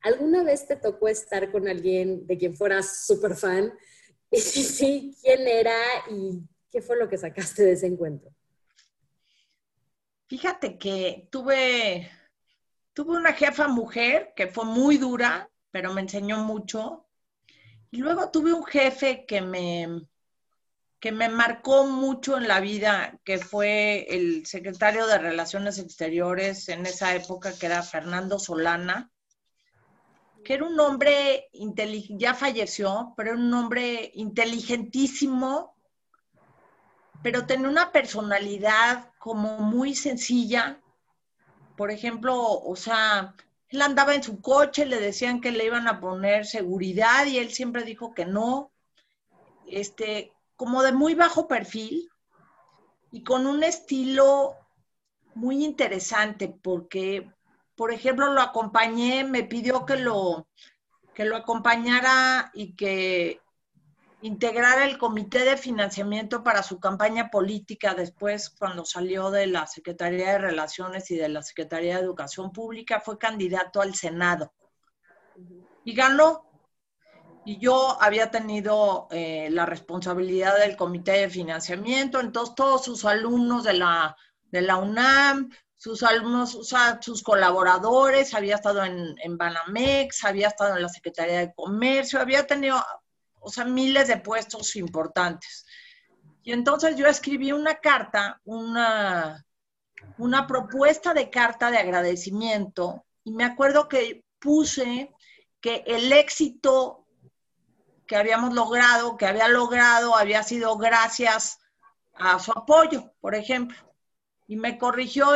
[0.00, 3.72] ¿Alguna vez te tocó estar con alguien de quien fueras súper fan?
[4.34, 5.76] Y si sí, ¿quién era
[6.10, 6.40] y
[6.72, 8.30] qué fue lo que sacaste de ese encuentro?
[10.26, 12.10] Fíjate que tuve,
[12.94, 17.06] tuve una jefa mujer que fue muy dura, pero me enseñó mucho.
[17.90, 20.06] Y luego tuve un jefe que me,
[20.98, 26.86] que me marcó mucho en la vida, que fue el secretario de Relaciones Exteriores en
[26.86, 29.12] esa época, que era Fernando Solana,
[30.42, 31.50] que era un hombre
[32.10, 35.76] ya falleció, pero era un hombre inteligentísimo,
[37.22, 40.80] pero tenía una personalidad como muy sencilla.
[41.76, 43.34] Por ejemplo, o sea,
[43.68, 47.50] él andaba en su coche, le decían que le iban a poner seguridad y él
[47.50, 48.70] siempre dijo que no.
[49.66, 52.10] Este, como de muy bajo perfil
[53.10, 54.56] y con un estilo
[55.34, 57.30] muy interesante porque,
[57.76, 60.48] por ejemplo, lo acompañé, me pidió que lo,
[61.14, 63.41] que lo acompañara y que
[64.22, 70.32] integrar el comité de financiamiento para su campaña política después, cuando salió de la Secretaría
[70.32, 74.52] de Relaciones y de la Secretaría de Educación Pública, fue candidato al Senado.
[75.84, 76.48] Y ganó.
[77.44, 83.64] Y yo había tenido eh, la responsabilidad del comité de financiamiento, entonces todos sus alumnos
[83.64, 84.16] de la,
[84.52, 90.46] de la UNAM, sus alumnos, o sea, sus colaboradores, había estado en, en Banamex, había
[90.46, 92.76] estado en la Secretaría de Comercio, había tenido
[93.42, 95.66] o sea, miles de puestos importantes.
[96.42, 99.44] Y entonces yo escribí una carta, una,
[100.18, 105.12] una propuesta de carta de agradecimiento, y me acuerdo que puse
[105.60, 107.06] que el éxito
[108.06, 111.58] que habíamos logrado, que había logrado, había sido gracias
[112.14, 113.78] a su apoyo, por ejemplo.
[114.48, 115.34] Y me corrigió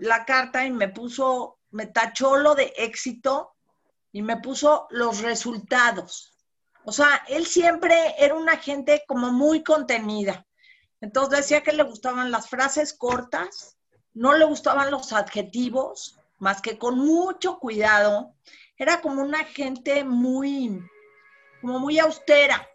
[0.00, 3.54] la carta y me puso, me tachó lo de éxito
[4.12, 6.33] y me puso los resultados.
[6.84, 10.46] O sea, él siempre era una gente como muy contenida.
[11.00, 13.76] Entonces decía que le gustaban las frases cortas,
[14.12, 18.34] no le gustaban los adjetivos, más que con mucho cuidado.
[18.76, 20.82] Era como una gente muy,
[21.60, 22.68] como muy austera.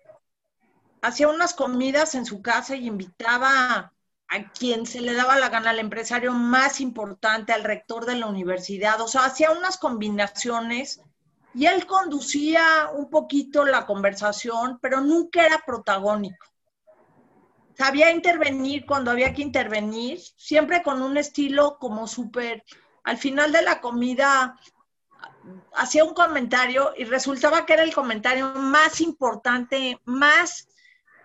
[1.02, 3.94] Hacía unas comidas en su casa y invitaba
[4.28, 8.28] a quien se le daba la gana, al empresario más importante, al rector de la
[8.28, 9.02] universidad.
[9.02, 11.02] O sea, hacía unas combinaciones
[11.60, 16.48] y él conducía un poquito la conversación, pero nunca era protagónico.
[17.78, 22.64] Sabía intervenir cuando había que intervenir, siempre con un estilo como súper,
[23.04, 24.58] al final de la comida
[25.76, 30.70] hacía un comentario y resultaba que era el comentario más importante, más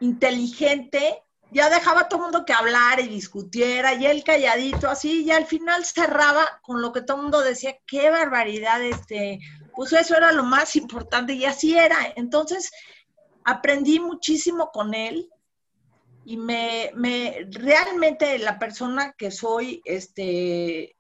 [0.01, 1.23] inteligente,
[1.55, 5.31] ya dejaba a todo el mundo que hablara y discutiera, y él calladito así, y
[5.31, 9.38] al final cerraba con lo que todo el mundo decía, qué barbaridad, este,
[9.75, 11.97] pues eso era lo más importante y así era.
[12.17, 12.73] Entonces,
[13.45, 15.31] aprendí muchísimo con él
[16.25, 20.97] y me, me realmente la persona que soy, este,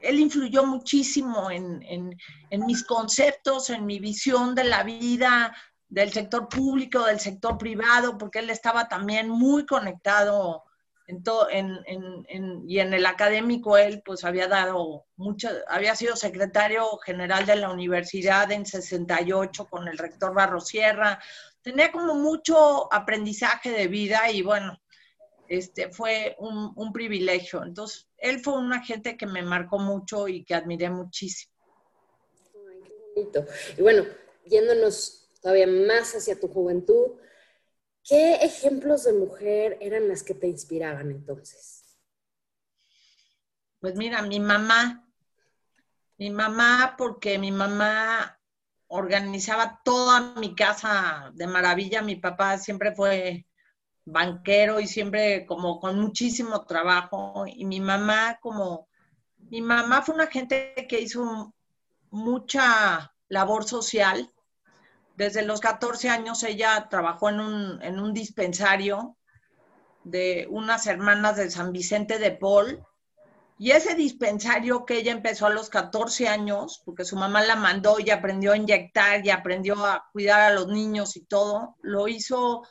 [0.00, 1.82] él influyó muchísimo en,
[2.50, 5.54] en, mis conceptos, en mi visión de la vida,
[5.92, 10.64] del sector público, del sector privado, porque él estaba también muy conectado
[11.06, 17.56] en, y en el académico él pues había dado mucho, había sido secretario general de
[17.56, 21.22] la universidad en 68 con el rector Barrosierra,
[21.60, 24.80] tenía como mucho aprendizaje de vida y bueno,
[25.46, 27.62] este fue un, privilegio.
[27.62, 31.52] Entonces, él fue un agente que me marcó mucho y que admiré muchísimo.
[32.70, 33.44] Ay, qué bonito.
[33.76, 34.04] Y bueno,
[34.46, 37.18] yéndonos todavía más hacia tu juventud,
[38.04, 42.00] ¿Qué ejemplos de mujer eran las que te inspiraban entonces?
[43.78, 45.08] Pues mira, mi mamá,
[46.18, 48.40] mi mamá, porque mi mamá,
[48.88, 52.02] organizaba toda mi casa de maravilla.
[52.02, 53.46] Mi papá siempre fue
[54.04, 57.44] banquero y siempre como con muchísimo trabajo.
[57.46, 58.88] Y mi mamá como,
[59.48, 61.54] mi mamá fue una gente que hizo
[62.10, 64.31] mucha labor social.
[65.16, 69.16] Desde los 14 años ella trabajó en un, en un dispensario
[70.04, 72.84] de unas hermanas de San Vicente de Paul.
[73.58, 78.00] Y ese dispensario que ella empezó a los 14 años, porque su mamá la mandó
[78.00, 82.66] y aprendió a inyectar y aprendió a cuidar a los niños y todo, lo hizo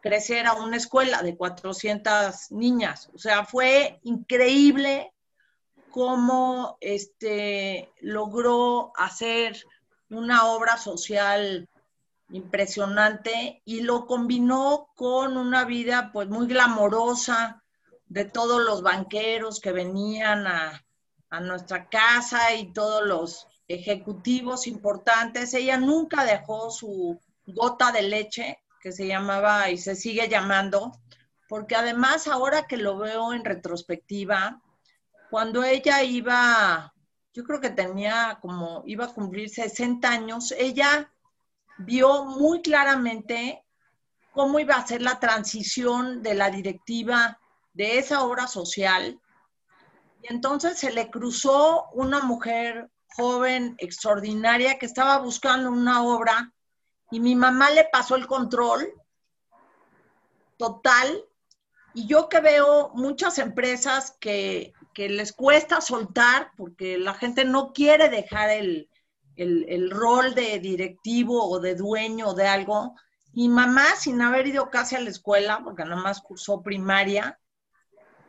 [0.00, 3.10] crecer a una escuela de 400 niñas.
[3.14, 5.12] O sea, fue increíble
[5.90, 9.62] cómo este, logró hacer
[10.12, 11.68] una obra social
[12.30, 17.62] impresionante y lo combinó con una vida pues muy glamorosa
[18.06, 20.84] de todos los banqueros que venían a,
[21.30, 25.54] a nuestra casa y todos los ejecutivos importantes.
[25.54, 30.92] Ella nunca dejó su gota de leche, que se llamaba y se sigue llamando,
[31.48, 34.60] porque además ahora que lo veo en retrospectiva,
[35.30, 36.91] cuando ella iba,
[37.34, 41.10] yo creo que tenía como, iba a cumplir 60 años, ella
[41.78, 43.64] vio muy claramente
[44.32, 47.38] cómo iba a ser la transición de la directiva
[47.72, 49.20] de esa obra social.
[50.22, 56.52] Y entonces se le cruzó una mujer joven, extraordinaria, que estaba buscando una obra
[57.10, 58.92] y mi mamá le pasó el control
[60.56, 61.24] total.
[61.94, 68.08] Y yo que veo muchas empresas que, les cuesta soltar porque la gente no quiere
[68.08, 68.88] dejar el,
[69.36, 72.94] el, rol de directivo o de dueño de algo.
[73.32, 77.38] Mi mamá, sin haber ido casi a la escuela, porque nada más cursó primaria,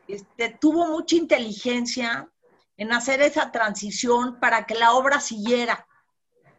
[0.08, 2.30] este, tuvo mucha inteligencia
[2.78, 5.88] en hacer esa transición para que la obra siguiera.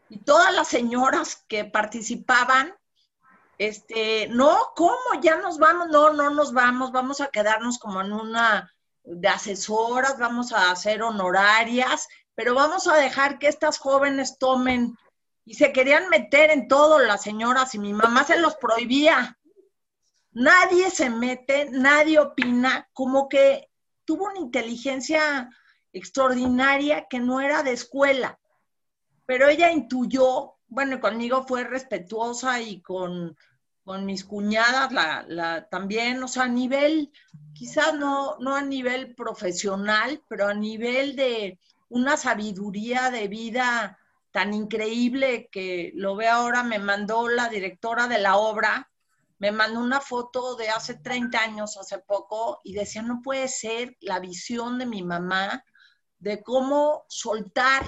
[0.08, 2.74] Y todas las señoras que participaban,
[3.58, 4.98] este, no, ¿cómo?
[5.22, 8.73] Ya nos vamos, no, no nos vamos, vamos a quedarnos como en una
[9.04, 14.96] de asesoras, vamos a hacer honorarias, pero vamos a dejar que estas jóvenes tomen
[15.44, 19.38] y se querían meter en todo las señoras y mi mamá se los prohibía.
[20.32, 23.70] Nadie se mete, nadie opina, como que
[24.04, 25.48] tuvo una inteligencia
[25.92, 28.38] extraordinaria que no era de escuela,
[29.26, 33.36] pero ella intuyó, bueno, conmigo fue respetuosa y con,
[33.86, 37.12] mis cuñadas la, también, o sea, a nivel,
[37.52, 41.58] quizás no, no a nivel profesional, pero a nivel de
[41.88, 43.98] una sabiduría de vida
[44.30, 48.90] tan increíble que lo ve ahora, me mandó la directora de la obra,
[49.38, 53.96] me mandó una foto de hace 30 años, hace poco, y decía, no puede ser
[54.00, 55.64] la visión de mi mamá
[56.18, 57.84] de cómo soltar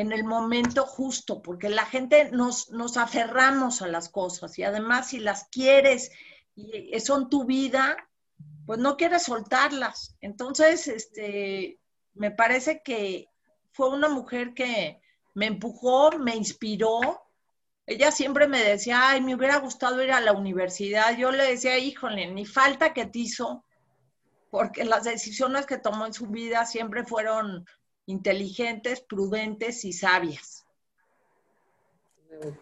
[0.00, 5.08] en el momento justo, porque la gente nos, nos aferramos a las cosas y además
[5.08, 6.10] si las quieres
[6.54, 7.96] y son tu vida,
[8.66, 10.16] pues no quieres soltarlas.
[10.20, 11.78] Entonces, este,
[12.14, 13.28] me parece que
[13.70, 15.00] fue una mujer que
[15.34, 17.28] me empujó, me inspiró
[17.88, 21.16] ella siempre me decía, ay, me hubiera gustado ir a la universidad.
[21.16, 23.64] Yo le decía, híjole, ni falta que te hizo,
[24.50, 27.64] porque las decisiones que tomó en su vida siempre fueron
[28.08, 30.66] inteligentes, prudentes y sabias.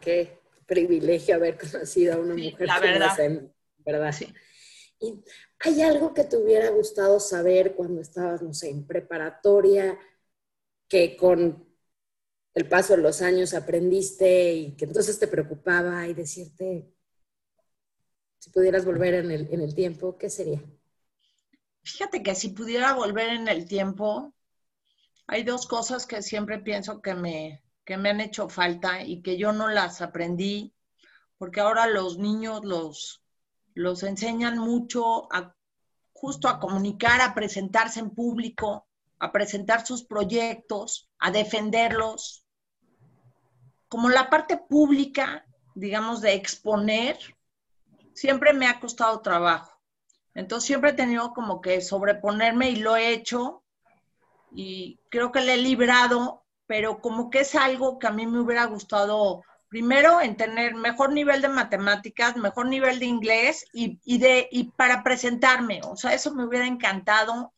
[0.00, 3.16] Qué privilegio haber conocido a una mujer la verdad.
[3.78, 4.12] ¿verdad?
[4.12, 4.34] Sí.
[4.98, 5.22] ¿Y
[5.60, 9.96] hay algo que te hubiera gustado saber cuando estabas, no sé, en preparatoria,
[10.88, 11.64] que con
[12.54, 16.90] el paso de los años aprendiste y que entonces te preocupaba y decirte,
[18.40, 20.60] si pudieras volver en el, en el tiempo, ¿qué sería?
[21.84, 24.35] Fíjate que si pudiera volver en el tiempo,
[25.26, 29.36] hay dos cosas que siempre pienso que me, que me han hecho falta y que
[29.36, 30.74] yo no las aprendí,
[31.38, 33.22] porque ahora los niños los,
[33.74, 35.54] los enseñan mucho a,
[36.12, 38.86] justo a comunicar, a presentarse en público,
[39.18, 42.44] a presentar sus proyectos, a defenderlos,
[43.88, 47.18] como la parte pública, digamos, de exponer,
[48.14, 49.72] siempre me ha costado trabajo.
[50.34, 53.64] Entonces siempre he tenido como que sobreponerme y lo he hecho
[54.56, 58.40] y creo que le he librado, pero como que es algo que a mí me
[58.40, 64.16] hubiera gustado primero en tener mejor nivel de matemáticas, mejor nivel de inglés y, y,
[64.16, 65.82] de, y para presentarme.
[65.84, 67.52] O sea, eso me hubiera encantado.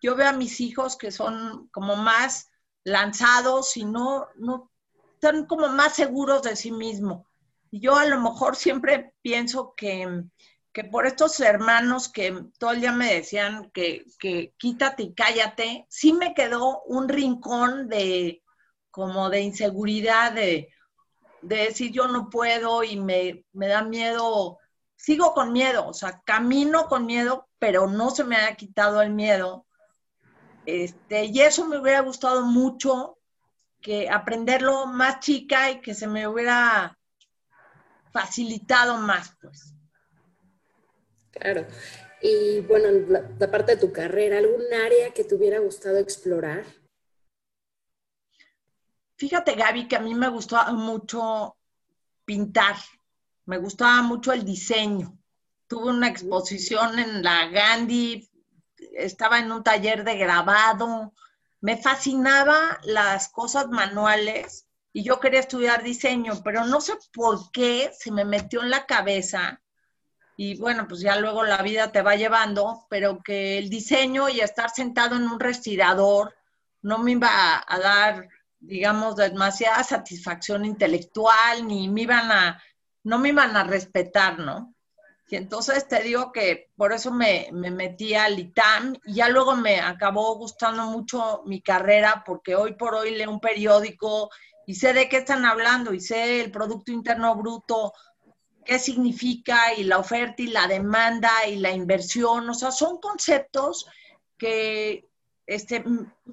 [0.00, 2.50] Yo veo a mis hijos que son como más
[2.82, 4.70] lanzados y no, no
[5.14, 7.26] están como más seguros de sí mismos.
[7.70, 10.24] Yo a lo mejor siempre pienso que,
[10.72, 15.86] que, por estos hermanos que todo el día me decían que, que quítate y cállate,
[15.88, 18.42] sí me quedó un rincón de
[18.90, 20.72] como de inseguridad, de,
[21.42, 24.58] de decir yo no puedo y me, me da miedo,
[24.96, 29.10] sigo con miedo, o sea, camino con miedo, pero no se me ha quitado el
[29.10, 29.66] miedo.
[30.66, 33.18] Este, y eso me hubiera gustado mucho
[33.80, 36.98] que aprenderlo más chica y que se me hubiera
[38.12, 39.74] facilitado más, pues.
[41.30, 41.66] Claro.
[42.20, 46.64] Y bueno, la, parte de tu carrera, ¿algún área que te hubiera gustado explorar?
[49.16, 51.56] Fíjate, Gaby, que a mí me gustaba mucho
[52.24, 52.76] pintar,
[53.46, 55.18] me gustaba mucho el diseño.
[55.66, 58.28] Tuve una exposición en la Gandhi,
[58.94, 61.12] estaba en un taller de grabado,
[61.60, 67.90] me fascinaba las cosas manuales y yo quería estudiar diseño, pero no sé por qué
[67.96, 69.60] se me metió en la cabeza
[70.40, 74.38] y bueno, pues ya luego la vida te va llevando, pero que el diseño y
[74.38, 76.32] estar sentado en un respirador
[76.80, 78.28] no me iba a, dar,
[78.60, 82.62] digamos, demasiada satisfacción intelectual, ni me iban a,
[83.02, 84.76] no me iban a respetar, ¿no?
[85.28, 89.56] Y entonces te digo que por eso me, me metí al ITAM y ya luego
[89.56, 94.30] me acabó gustando mucho mi carrera porque hoy por hoy leo un periódico
[94.68, 97.92] y sé de qué están hablando y sé el Producto Interno Bruto
[98.68, 103.86] qué significa y la oferta y la demanda y la inversión, o sea, son conceptos
[104.36, 105.08] que,
[105.46, 105.82] este,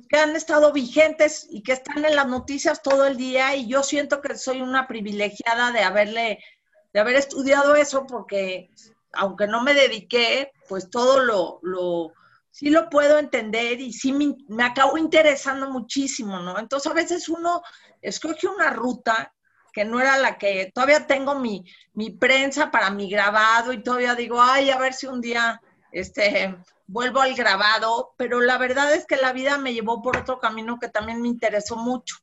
[0.10, 3.84] que han estado vigentes y que están en las noticias todo el día y yo
[3.84, 6.44] siento que soy una privilegiada de haberle,
[6.92, 8.70] de haber estudiado eso porque
[9.14, 12.12] aunque no me dediqué, pues todo lo, lo
[12.52, 16.60] sí lo puedo entender y sí me, me acabo interesando muchísimo, ¿no?
[16.60, 17.62] Entonces a veces uno
[18.02, 19.34] escoge una ruta
[19.76, 24.16] que no era la que, todavía tengo mi, mi prensa para mi grabado y todavía
[24.16, 25.62] digo, ay, a ver si un día
[25.92, 26.56] este,
[26.88, 30.80] vuelvo al grabado, pero la verdad es que la vida me llevó por otro camino
[30.80, 32.16] que también me interesó mucho.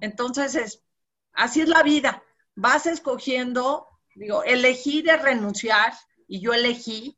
[0.00, 0.82] Entonces, es,
[1.34, 2.24] así es la vida,
[2.56, 3.86] vas escogiendo,
[4.16, 5.92] digo, elegir es renunciar
[6.26, 7.16] y yo elegí,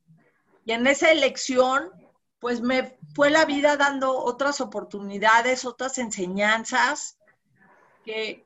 [0.66, 1.90] y en esa elección,
[2.38, 7.16] pues me fue la vida dando otras oportunidades, otras enseñanzas,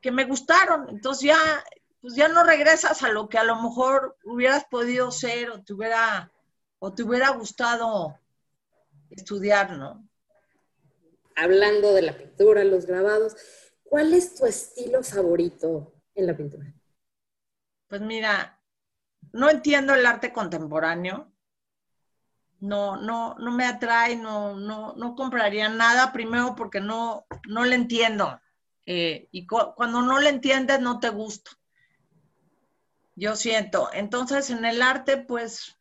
[0.01, 0.89] que, me gustaron.
[0.89, 1.63] Entonces ya,
[2.01, 5.73] pues ya no regresas a lo que a lo mejor hubieras podido ser o te
[5.73, 6.31] hubiera,
[6.79, 8.19] o te hubiera gustado
[9.09, 10.07] estudiar, ¿no?
[11.35, 13.35] Hablando de la pintura, los grabados,
[13.83, 16.73] ¿cuál es tu estilo favorito en la pintura?
[17.87, 18.59] Pues mira,
[19.33, 21.31] no entiendo el arte contemporáneo.
[22.61, 27.75] No, no, no me atrae, no, no, no compraría nada, primero porque no, no le
[27.75, 28.39] entiendo.
[28.85, 31.51] Eh, y cuando no le entiendes, no te gusta.
[33.15, 33.89] Yo siento.
[33.93, 35.77] Entonces, en el arte, pues,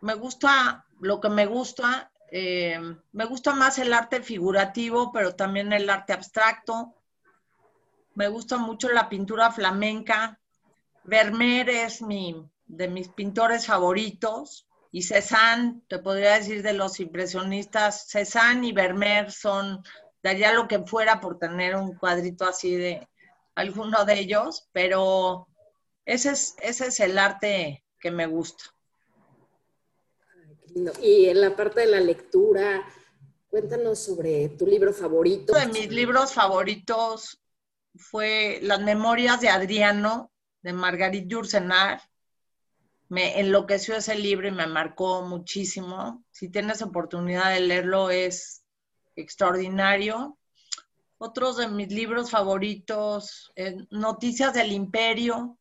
[0.00, 2.10] me gusta lo que me gusta.
[2.32, 2.78] Eh,
[3.12, 6.94] me gusta más el arte figurativo, pero también el arte abstracto.
[8.14, 10.38] Me gusta mucho la pintura flamenca.
[11.04, 14.66] Vermeer es mi, de mis pintores favoritos.
[14.92, 19.84] Y Cézanne, te podría decir de los impresionistas, Cézanne y Vermeer son
[20.22, 23.08] daría lo que fuera por tener un cuadrito así de
[23.54, 25.48] alguno de ellos, pero
[26.04, 28.64] ese es, ese es el arte que me gusta.
[31.02, 32.84] Y en la parte de la lectura,
[33.48, 35.52] cuéntanos sobre tu libro favorito.
[35.52, 37.42] Uno de mis libros favoritos
[37.96, 42.00] fue Las Memorias de Adriano, de Margarit Yourcenar.
[43.08, 46.24] Me enloqueció ese libro y me marcó muchísimo.
[46.30, 48.59] Si tienes oportunidad de leerlo, es
[49.20, 50.38] extraordinario.
[51.18, 55.58] Otros de mis libros favoritos, eh, Noticias del Imperio,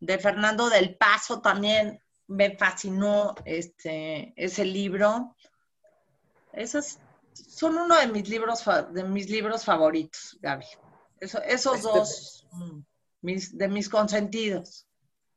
[0.00, 5.36] de Fernando del Paso, también me fascinó este, ese libro.
[6.52, 6.98] Esos
[7.32, 10.66] son uno de mis libros, de mis libros favoritos, Gaby.
[11.20, 12.80] esos este, dos, mm,
[13.22, 14.86] mis, de mis consentidos.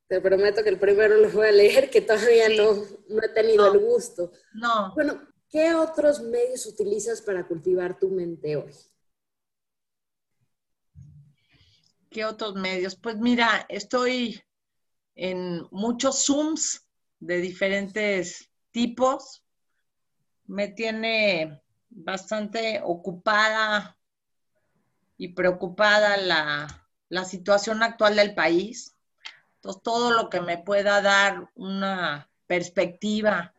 [0.08, 2.76] Te prometo que el primero lo voy a leer, que todavía no,
[3.10, 4.32] no, he tenido el gusto.
[4.54, 4.94] No.
[4.96, 8.74] Bueno, ¿Qué otros medios utilizas para cultivar tu mente hoy?
[12.10, 12.96] ¿Qué otros medios?
[12.96, 14.42] Pues mira, estoy
[15.16, 16.86] en muchos Zooms
[17.20, 19.44] de diferentes tipos.
[20.46, 23.98] Me tiene bastante ocupada
[25.18, 28.96] y preocupada la, situación actual del país.
[29.56, 33.54] Entonces, todo lo que me pueda dar una perspectiva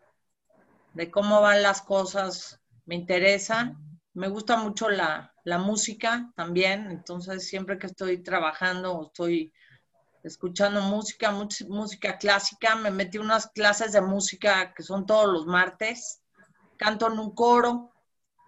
[0.94, 3.74] de cómo van las cosas me interesa.
[4.14, 9.50] Me gusta mucho la, música también, entonces siempre que estoy trabajando estoy
[10.22, 11.32] escuchando música,
[11.68, 16.20] música clásica, me metí unas clases de música que son todos los martes,
[16.76, 17.94] canto en un coro,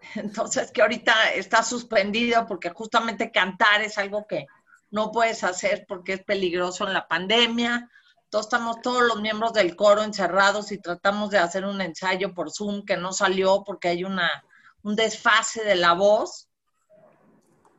[0.15, 4.47] Entonces, que ahorita está suspendido porque justamente cantar es algo que
[4.91, 7.89] no puedes hacer porque es peligroso en la pandemia.
[8.31, 12.53] Entonces, estamos todos los miembros del coro encerrados y tratamos de hacer un ensayo por
[12.53, 14.45] Zoom que no salió porque hay una,
[14.85, 16.49] un desfase de la voz.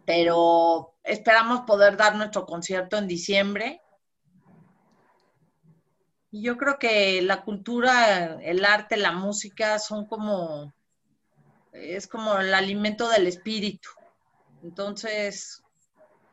[0.06, 3.82] Pero esperamos poder dar nuestro concierto en diciembre.
[6.32, 10.74] Y yo creo que la cultura, el arte, la música son como
[11.72, 13.88] es como el alimento del espíritu.
[14.64, 15.64] Entonces,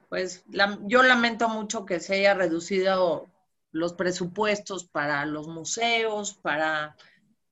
[0.09, 3.29] pues yo lamento mucho que se haya reducido
[3.71, 6.97] los presupuestos para los museos, para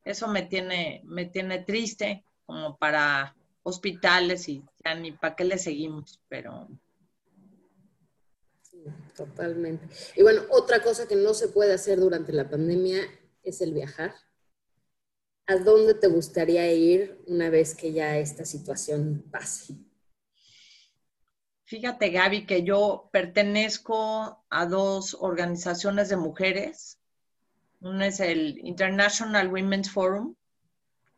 [0.04, 5.58] eso me tiene, me tiene triste, como para hospitales y ya ni para qué le
[5.58, 6.68] seguimos, pero
[9.16, 9.88] totalmente.
[10.14, 13.00] Y bueno, otra cosa que no se puede hacer durante la pandemia
[13.42, 14.14] es el viajar.
[15.46, 19.74] ¿a dónde te gustaría ir una vez que ya esta situación pase?
[21.66, 27.00] Fíjate, Gaby, que yo pertenezco a dos organizaciones de mujeres.
[27.80, 30.36] Una es el International Women's Forum,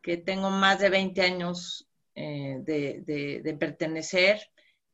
[0.01, 4.41] que tengo más de 20 años eh, de, de pertenecer.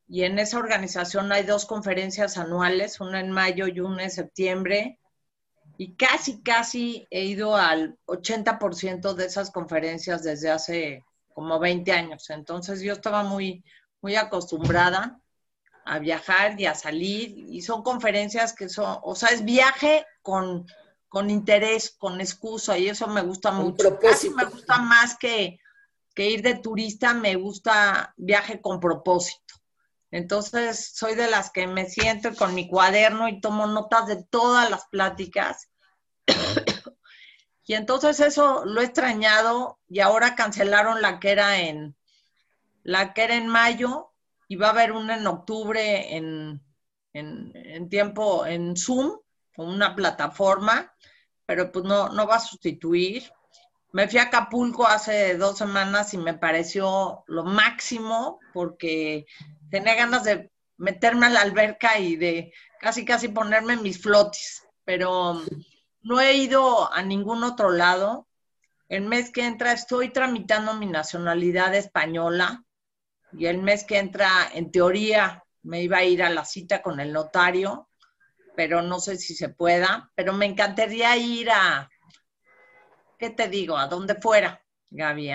[0.10, 5.00] Y en esa organización hay dos conferencias anuales, una en mayo y una en septiembre,
[5.78, 12.30] y casi, casi he ido al 80% de esas conferencias desde hace como 20 años.
[12.30, 13.64] Entonces yo estaba muy,
[14.02, 15.22] muy acostumbrada
[15.86, 17.38] a viajar y a salir.
[17.50, 20.66] Y son conferencias que son, o sea, es viaje con,
[21.08, 23.98] con interés, con excusa, y eso me gusta mucho.
[24.00, 25.60] Casi me gusta más que,
[26.14, 29.54] que ir de turista, me gusta viaje con propósito.
[30.12, 34.70] Entonces, soy de las que me siento con mi cuaderno y tomo notas de todas
[34.70, 35.70] las pláticas.
[37.66, 41.96] y entonces eso lo he extrañado y ahora cancelaron la que era en
[42.82, 44.15] la que era en mayo
[44.48, 46.62] y va a haber una en octubre en,
[47.14, 49.18] en, tiempo en Zoom,
[49.56, 50.94] con una plataforma,
[51.46, 53.32] pero pues no, no va a sustituir.
[53.92, 59.26] Me fui a Acapulco hace dos semanas y me pareció lo máximo porque
[59.70, 65.42] tenía ganas de meterme a la alberca y de casi, casi ponerme mis flotis, pero
[66.02, 68.28] no he ido a ningún otro lado.
[68.90, 72.65] El mes que entra estoy tramitando mi nacionalidad española
[73.38, 77.00] y el mes que entra, en teoría, me iba a ir a la cita con
[77.00, 77.90] el notario,
[78.56, 81.90] pero no sé si se pueda, pero me encantaría ir a,
[83.18, 83.78] ¿qué te digo?
[83.78, 85.32] A donde fuera, Gaby,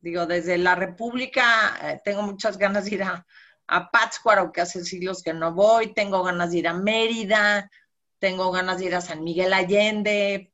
[0.00, 3.26] digo, desde la República eh, tengo muchas ganas de ir a,
[3.66, 7.70] a Pátzcuaro, que hace siglos que no voy, tengo ganas de ir a Mérida,
[8.18, 10.52] tengo ganas de ir a San Miguel Allende.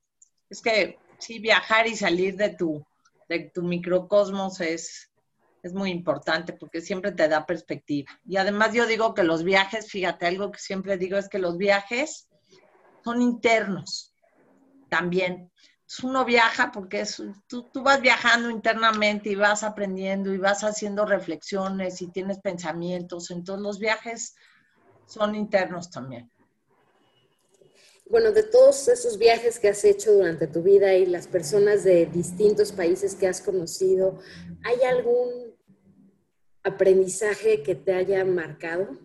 [0.51, 2.85] Es que sí, viajar y salir de tu,
[3.29, 5.11] de tu microcosmos es,
[5.63, 8.11] es muy importante porque siempre te da perspectiva.
[8.25, 11.57] Y además yo digo que los viajes, fíjate, algo que siempre digo es que los
[11.57, 12.29] viajes
[13.05, 14.13] son internos
[14.89, 15.51] también
[16.03, 21.05] uno viaja porque es, tú, tú, vas viajando internamente y vas aprendiendo y vas haciendo
[21.05, 23.31] reflexiones y tienes pensamientos.
[23.31, 24.35] Entonces los viajes
[25.07, 26.31] son internos también.
[28.09, 32.07] Bueno, de todos esos viajes que has hecho durante tu vida y las personas de
[32.07, 34.21] distintos países que has conocido,
[34.63, 35.57] ¿hay algún
[36.63, 38.97] aprendizaje que te haya marcado?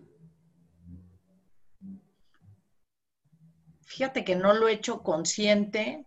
[3.82, 6.06] Fíjate que no lo he hecho consciente,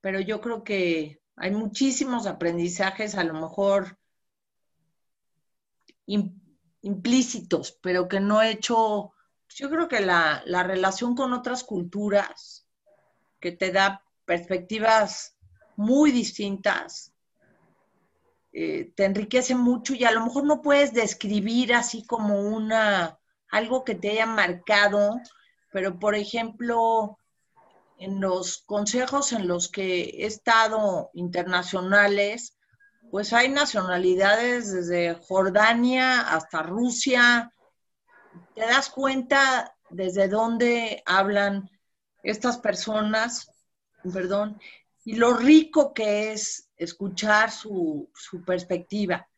[0.00, 3.98] pero yo creo que hay muchísimos aprendizajes, a lo mejor
[6.82, 9.12] implícitos, pero que no he hecho,
[9.54, 12.66] yo creo que la, relación con otras culturas,
[13.40, 15.36] que te da perspectivas
[15.76, 17.12] muy distintas,
[18.52, 23.18] eh, te enriquece mucho y a lo mejor no puedes describir así como una,
[23.50, 25.20] algo que te haya marcado,
[25.72, 27.18] pero por ejemplo,
[27.98, 32.56] en los consejos en los que he estado internacionales,
[33.10, 37.52] pues hay nacionalidades desde Jordania hasta Rusia.
[38.54, 41.70] Te das cuenta desde dónde hablan
[42.22, 43.50] estas personas,
[44.12, 44.60] perdón,
[45.04, 49.28] y lo rico que es escuchar su, su perspectiva,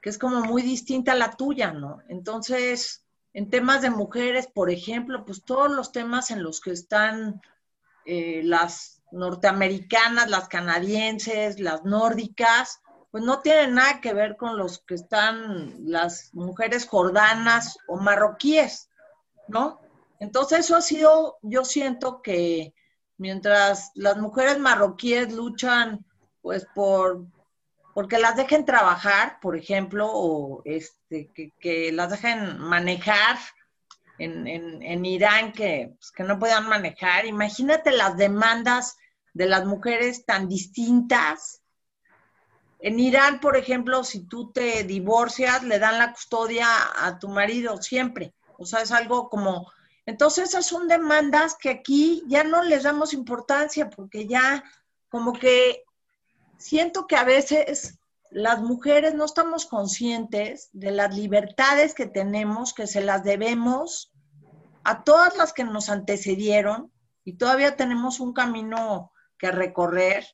[0.00, 1.98] que es como muy distinta a la tuya, ¿no?
[2.08, 7.40] Entonces, en temas de mujeres, por ejemplo, pues todos los temas en los que están
[8.04, 12.79] eh, las norteamericanas, las canadienses, las nórdicas,
[13.10, 18.88] pues no tienen nada que ver con los que están las mujeres jordanas o marroquíes,
[19.48, 19.80] ¿no?
[20.20, 22.74] Entonces eso ha sido, yo siento que
[23.16, 26.04] mientras las mujeres marroquíes luchan
[26.42, 27.26] pues por,
[27.94, 33.36] porque las dejen trabajar, por ejemplo, o este, que, las dejen manejar
[34.18, 37.26] en, en, Irán, que, pues, que no puedan manejar.
[37.26, 38.96] Imagínate las demandas
[39.32, 41.59] de las mujeres tan distintas.
[42.82, 46.66] En Irán, por ejemplo, si tú te divorcias, le dan la custodia
[46.96, 48.34] a tu marido siempre.
[48.58, 49.70] O sea, es algo como...
[50.06, 54.64] Entonces, esas son demandas que aquí ya no les damos importancia porque ya
[55.08, 55.84] como que
[56.56, 57.98] siento que a veces
[58.30, 64.12] las mujeres no estamos conscientes de las libertades que tenemos, que se las debemos
[64.84, 66.92] a todas las que nos antecedieron
[67.24, 70.24] y todavía tenemos un camino que recorrer.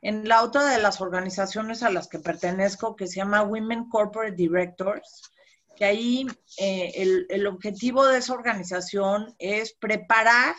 [0.00, 4.36] En la otra de las organizaciones a las que pertenezco, que se llama Women Corporate
[4.36, 5.32] Directors,
[5.76, 6.26] que ahí
[6.58, 10.54] eh, el, el objetivo de esa organización es preparar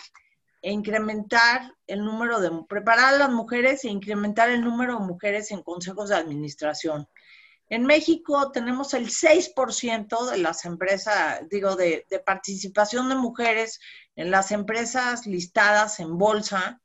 [0.61, 5.51] e incrementar el número de, preparar a las mujeres e incrementar el número de mujeres
[5.51, 7.07] en consejos de administración.
[7.69, 13.79] En México tenemos el 6% de las empresas, digo, de, de, participación de mujeres
[14.15, 16.81] en las empresas listadas en bolsa.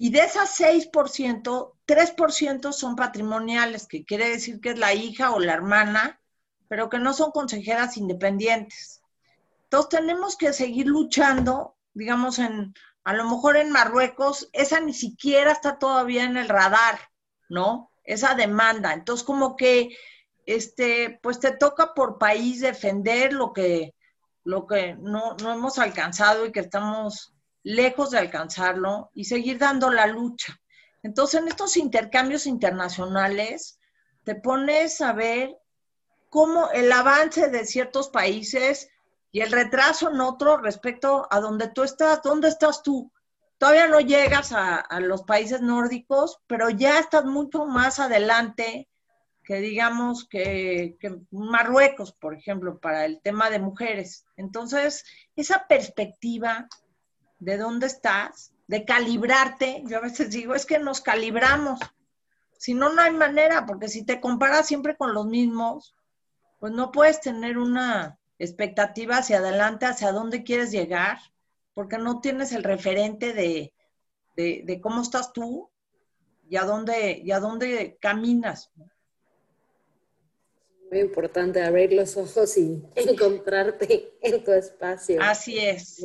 [0.00, 5.38] Y de esas 6%, 3% son patrimoniales, que quiere decir que es la hija o
[5.38, 6.20] la hermana,
[6.68, 9.02] pero que no son consejeras independientes.
[9.64, 12.74] Entonces tenemos que seguir luchando digamos, en,
[13.04, 16.98] a lo mejor en Marruecos, esa ni siquiera está todavía en el radar,
[17.48, 17.90] ¿no?
[18.04, 18.92] Esa demanda.
[18.92, 19.96] Entonces, como que,
[20.46, 23.94] este, pues te toca por país defender lo que,
[24.44, 29.90] lo que no, no hemos alcanzado y que estamos lejos de alcanzarlo y seguir dando
[29.90, 30.60] la lucha.
[31.02, 33.78] Entonces, en estos intercambios internacionales,
[34.24, 35.56] te pones a ver
[36.28, 38.88] cómo el avance de ciertos países
[39.32, 43.12] y el retraso en otro respecto a donde tú estás, ¿dónde estás tú?
[43.58, 48.88] Todavía no llegas a, los países nórdicos, pero ya estás mucho más adelante
[49.44, 54.24] que digamos que, que, Marruecos, por ejemplo, para el tema de mujeres.
[54.36, 55.04] Entonces,
[55.36, 56.68] esa perspectiva
[57.40, 61.80] de dónde estás, de calibrarte, yo a veces digo, es que nos calibramos.
[62.56, 65.94] Si no, no hay manera, porque si te comparas siempre con los mismos,
[66.60, 71.18] pues no puedes tener una, expectativa hacia adelante, hacia dónde quieres llegar,
[71.74, 73.72] porque no tienes el referente de,
[74.80, 75.70] cómo estás tú
[76.48, 78.72] y a dónde, y a dónde caminas.
[80.90, 85.20] Muy importante abrir los ojos y encontrarte en tu espacio.
[85.20, 86.02] Así es.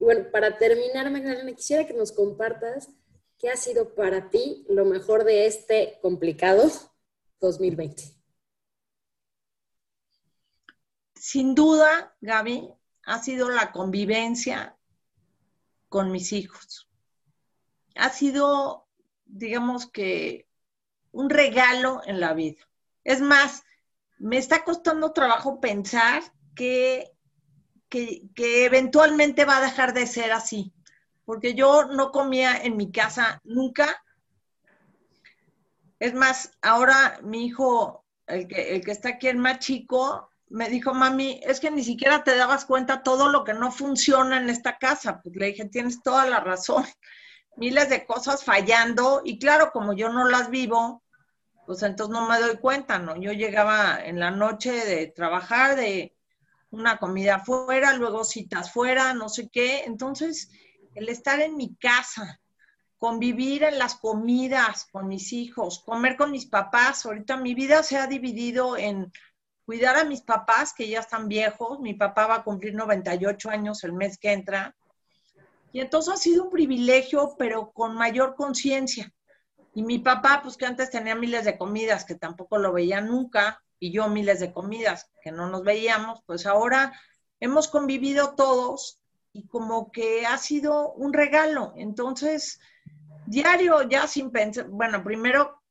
[0.00, 2.88] Y bueno, para terminar, Magdalena, quisiera que nos compartas
[3.38, 6.70] qué ha sido para ti lo mejor de este complicado
[7.40, 8.18] 2020
[11.28, 12.70] sin duda, Gaby,
[13.04, 14.78] ha sido la convivencia
[15.90, 16.88] con mis hijos.
[17.96, 18.88] Ha sido,
[19.26, 20.48] digamos que,
[21.12, 22.62] un regalo en la vida.
[23.04, 23.64] Es más,
[24.18, 26.22] me está costando trabajo pensar
[26.54, 27.14] que,
[27.88, 30.72] que, eventualmente va a dejar de ser así,
[31.24, 34.02] porque yo no comía en mi casa nunca.
[35.98, 40.68] Es más, ahora mi hijo, el que, el que está aquí, el más chico, me
[40.68, 44.48] dijo, mami, es que ni siquiera te dabas cuenta todo lo que no funciona en
[44.48, 45.20] esta casa.
[45.22, 46.84] Pues le dije, tienes toda la razón.
[47.56, 51.02] Miles de cosas fallando y claro, como yo no las vivo,
[51.66, 53.16] pues entonces no me doy cuenta, ¿no?
[53.16, 56.16] Yo llegaba en la noche de trabajar, de
[56.70, 59.84] una comida fuera, luego citas fuera, no sé qué.
[59.84, 60.50] Entonces,
[60.94, 62.40] el estar en mi casa,
[62.98, 67.96] convivir en las comidas con mis hijos, comer con mis papás, ahorita mi vida se
[67.96, 69.12] ha dividido en
[69.64, 71.78] cuidar a mis papás, que ya están viejos.
[71.80, 74.74] Mi papá va a cumplir 98 años el mes que entra.
[75.72, 79.12] Y entonces ha sido un privilegio, pero con mayor conciencia.
[79.74, 83.62] Y mi papá, pues que antes tenía miles de comidas, que tampoco lo veía nunca,
[83.78, 86.92] y yo miles de comidas, que no nos veíamos, pues ahora
[87.40, 89.00] hemos convivido todos
[89.32, 91.72] y como que ha sido un regalo.
[91.76, 92.60] Entonces,
[93.26, 95.62] diario, ya sin pensar, bueno, primero,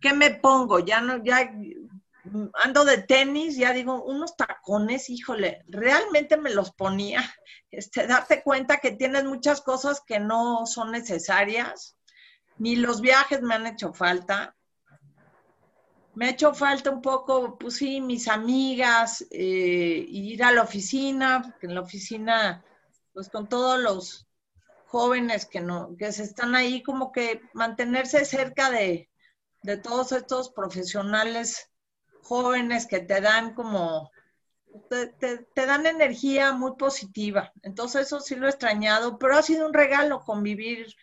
[0.00, 0.80] ¿qué me pongo?
[0.80, 1.50] Ya no, ya
[2.64, 7.22] ando de tenis, ya digo, unos tacones, híjole, realmente me los ponía.
[7.70, 11.96] Este, darte cuenta que tienes muchas cosas que no son necesarias,
[12.56, 14.54] ni los viajes me han hecho falta.
[16.14, 21.42] Me ha hecho falta un poco, pues sí, mis amigas, eh, ir a la oficina,
[21.42, 22.64] porque en la oficina,
[23.12, 24.26] pues con todos los
[24.86, 29.10] jóvenes que no, que se están ahí, como que mantenerse cerca de,
[29.62, 31.70] de todos estos profesionales
[32.22, 34.10] jóvenes que te dan como,
[34.88, 37.52] te, dan energía muy positiva.
[37.62, 40.94] Entonces eso sí lo he extrañado, pero ha sido un regalo convivir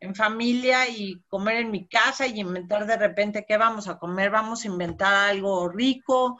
[0.00, 4.30] en familia y comer en mi casa y inventar de repente qué vamos a comer,
[4.30, 6.38] vamos a inventar algo rico.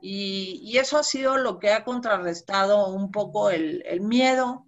[0.00, 4.64] Y, eso ha sido lo que ha contrarrestado un poco el, miedo,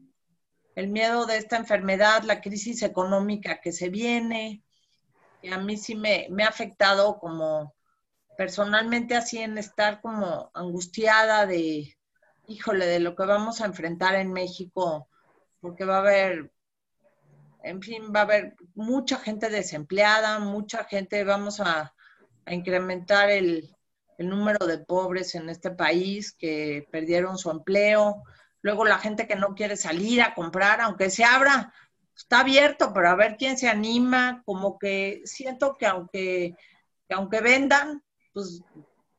[0.75, 4.63] el miedo de esta enfermedad, la crisis económica que se viene.
[5.43, 7.75] Y a mí sí me, me ha afectado como
[8.37, 11.97] personalmente así en estar como angustiada de,
[12.47, 15.09] híjole, de lo que vamos a enfrentar en México,
[15.61, 16.51] porque va a haber
[17.63, 21.95] en fin, va a haber mucha gente desempleada, mucha gente, vamos a,
[22.47, 23.77] incrementar el,
[24.19, 28.23] número de pobres en este país que perdieron su empleo.
[28.61, 31.73] Luego la gente que no quiere salir a comprar, aunque se abra,
[32.15, 36.55] está abierto, pero a ver quién se anima, como que siento que aunque,
[37.09, 38.03] aunque vendan,
[38.35, 38.63] pues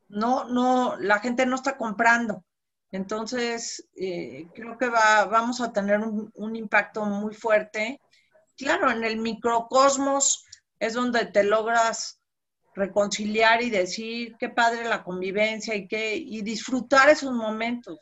[0.08, 2.44] no, no, la gente no está comprando.
[2.92, 8.00] Entonces, eh, creo que va, vamos a tener un, un impacto muy fuerte
[8.58, 10.46] claro, en el microcosmos
[10.80, 12.20] es donde te logras
[12.74, 18.00] reconciliar y decir qué padre la convivencia y qué y disfrutar esos momentos.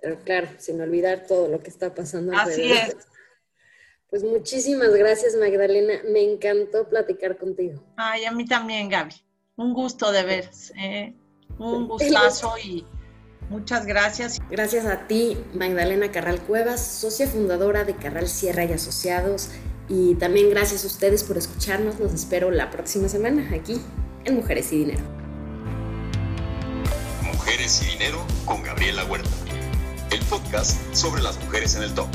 [0.00, 2.36] Pero claro, sin olvidar todo lo que está pasando.
[2.36, 2.96] Así es.
[4.10, 6.02] Pues muchísimas gracias, Magdalena.
[6.04, 7.80] Me encantó platicar contigo.
[7.96, 9.14] Ay, a mí también, Gaby.
[9.54, 10.50] Un gusto de ver.
[10.76, 11.14] ¿eh?
[11.60, 12.84] Un gustazo y
[13.50, 14.40] Muchas gracias.
[14.48, 19.48] Gracias a ti, Magdalena Carral Cuevas, socia fundadora de Carral Sierra y Asociados.
[19.88, 21.98] Y también gracias a ustedes por escucharnos.
[21.98, 23.80] Los espero la próxima semana aquí
[24.24, 25.02] en Mujeres y Dinero.
[27.24, 29.28] Mujeres y Dinero con Gabriela Huerta.
[30.12, 32.06] El podcast sobre las mujeres en el top.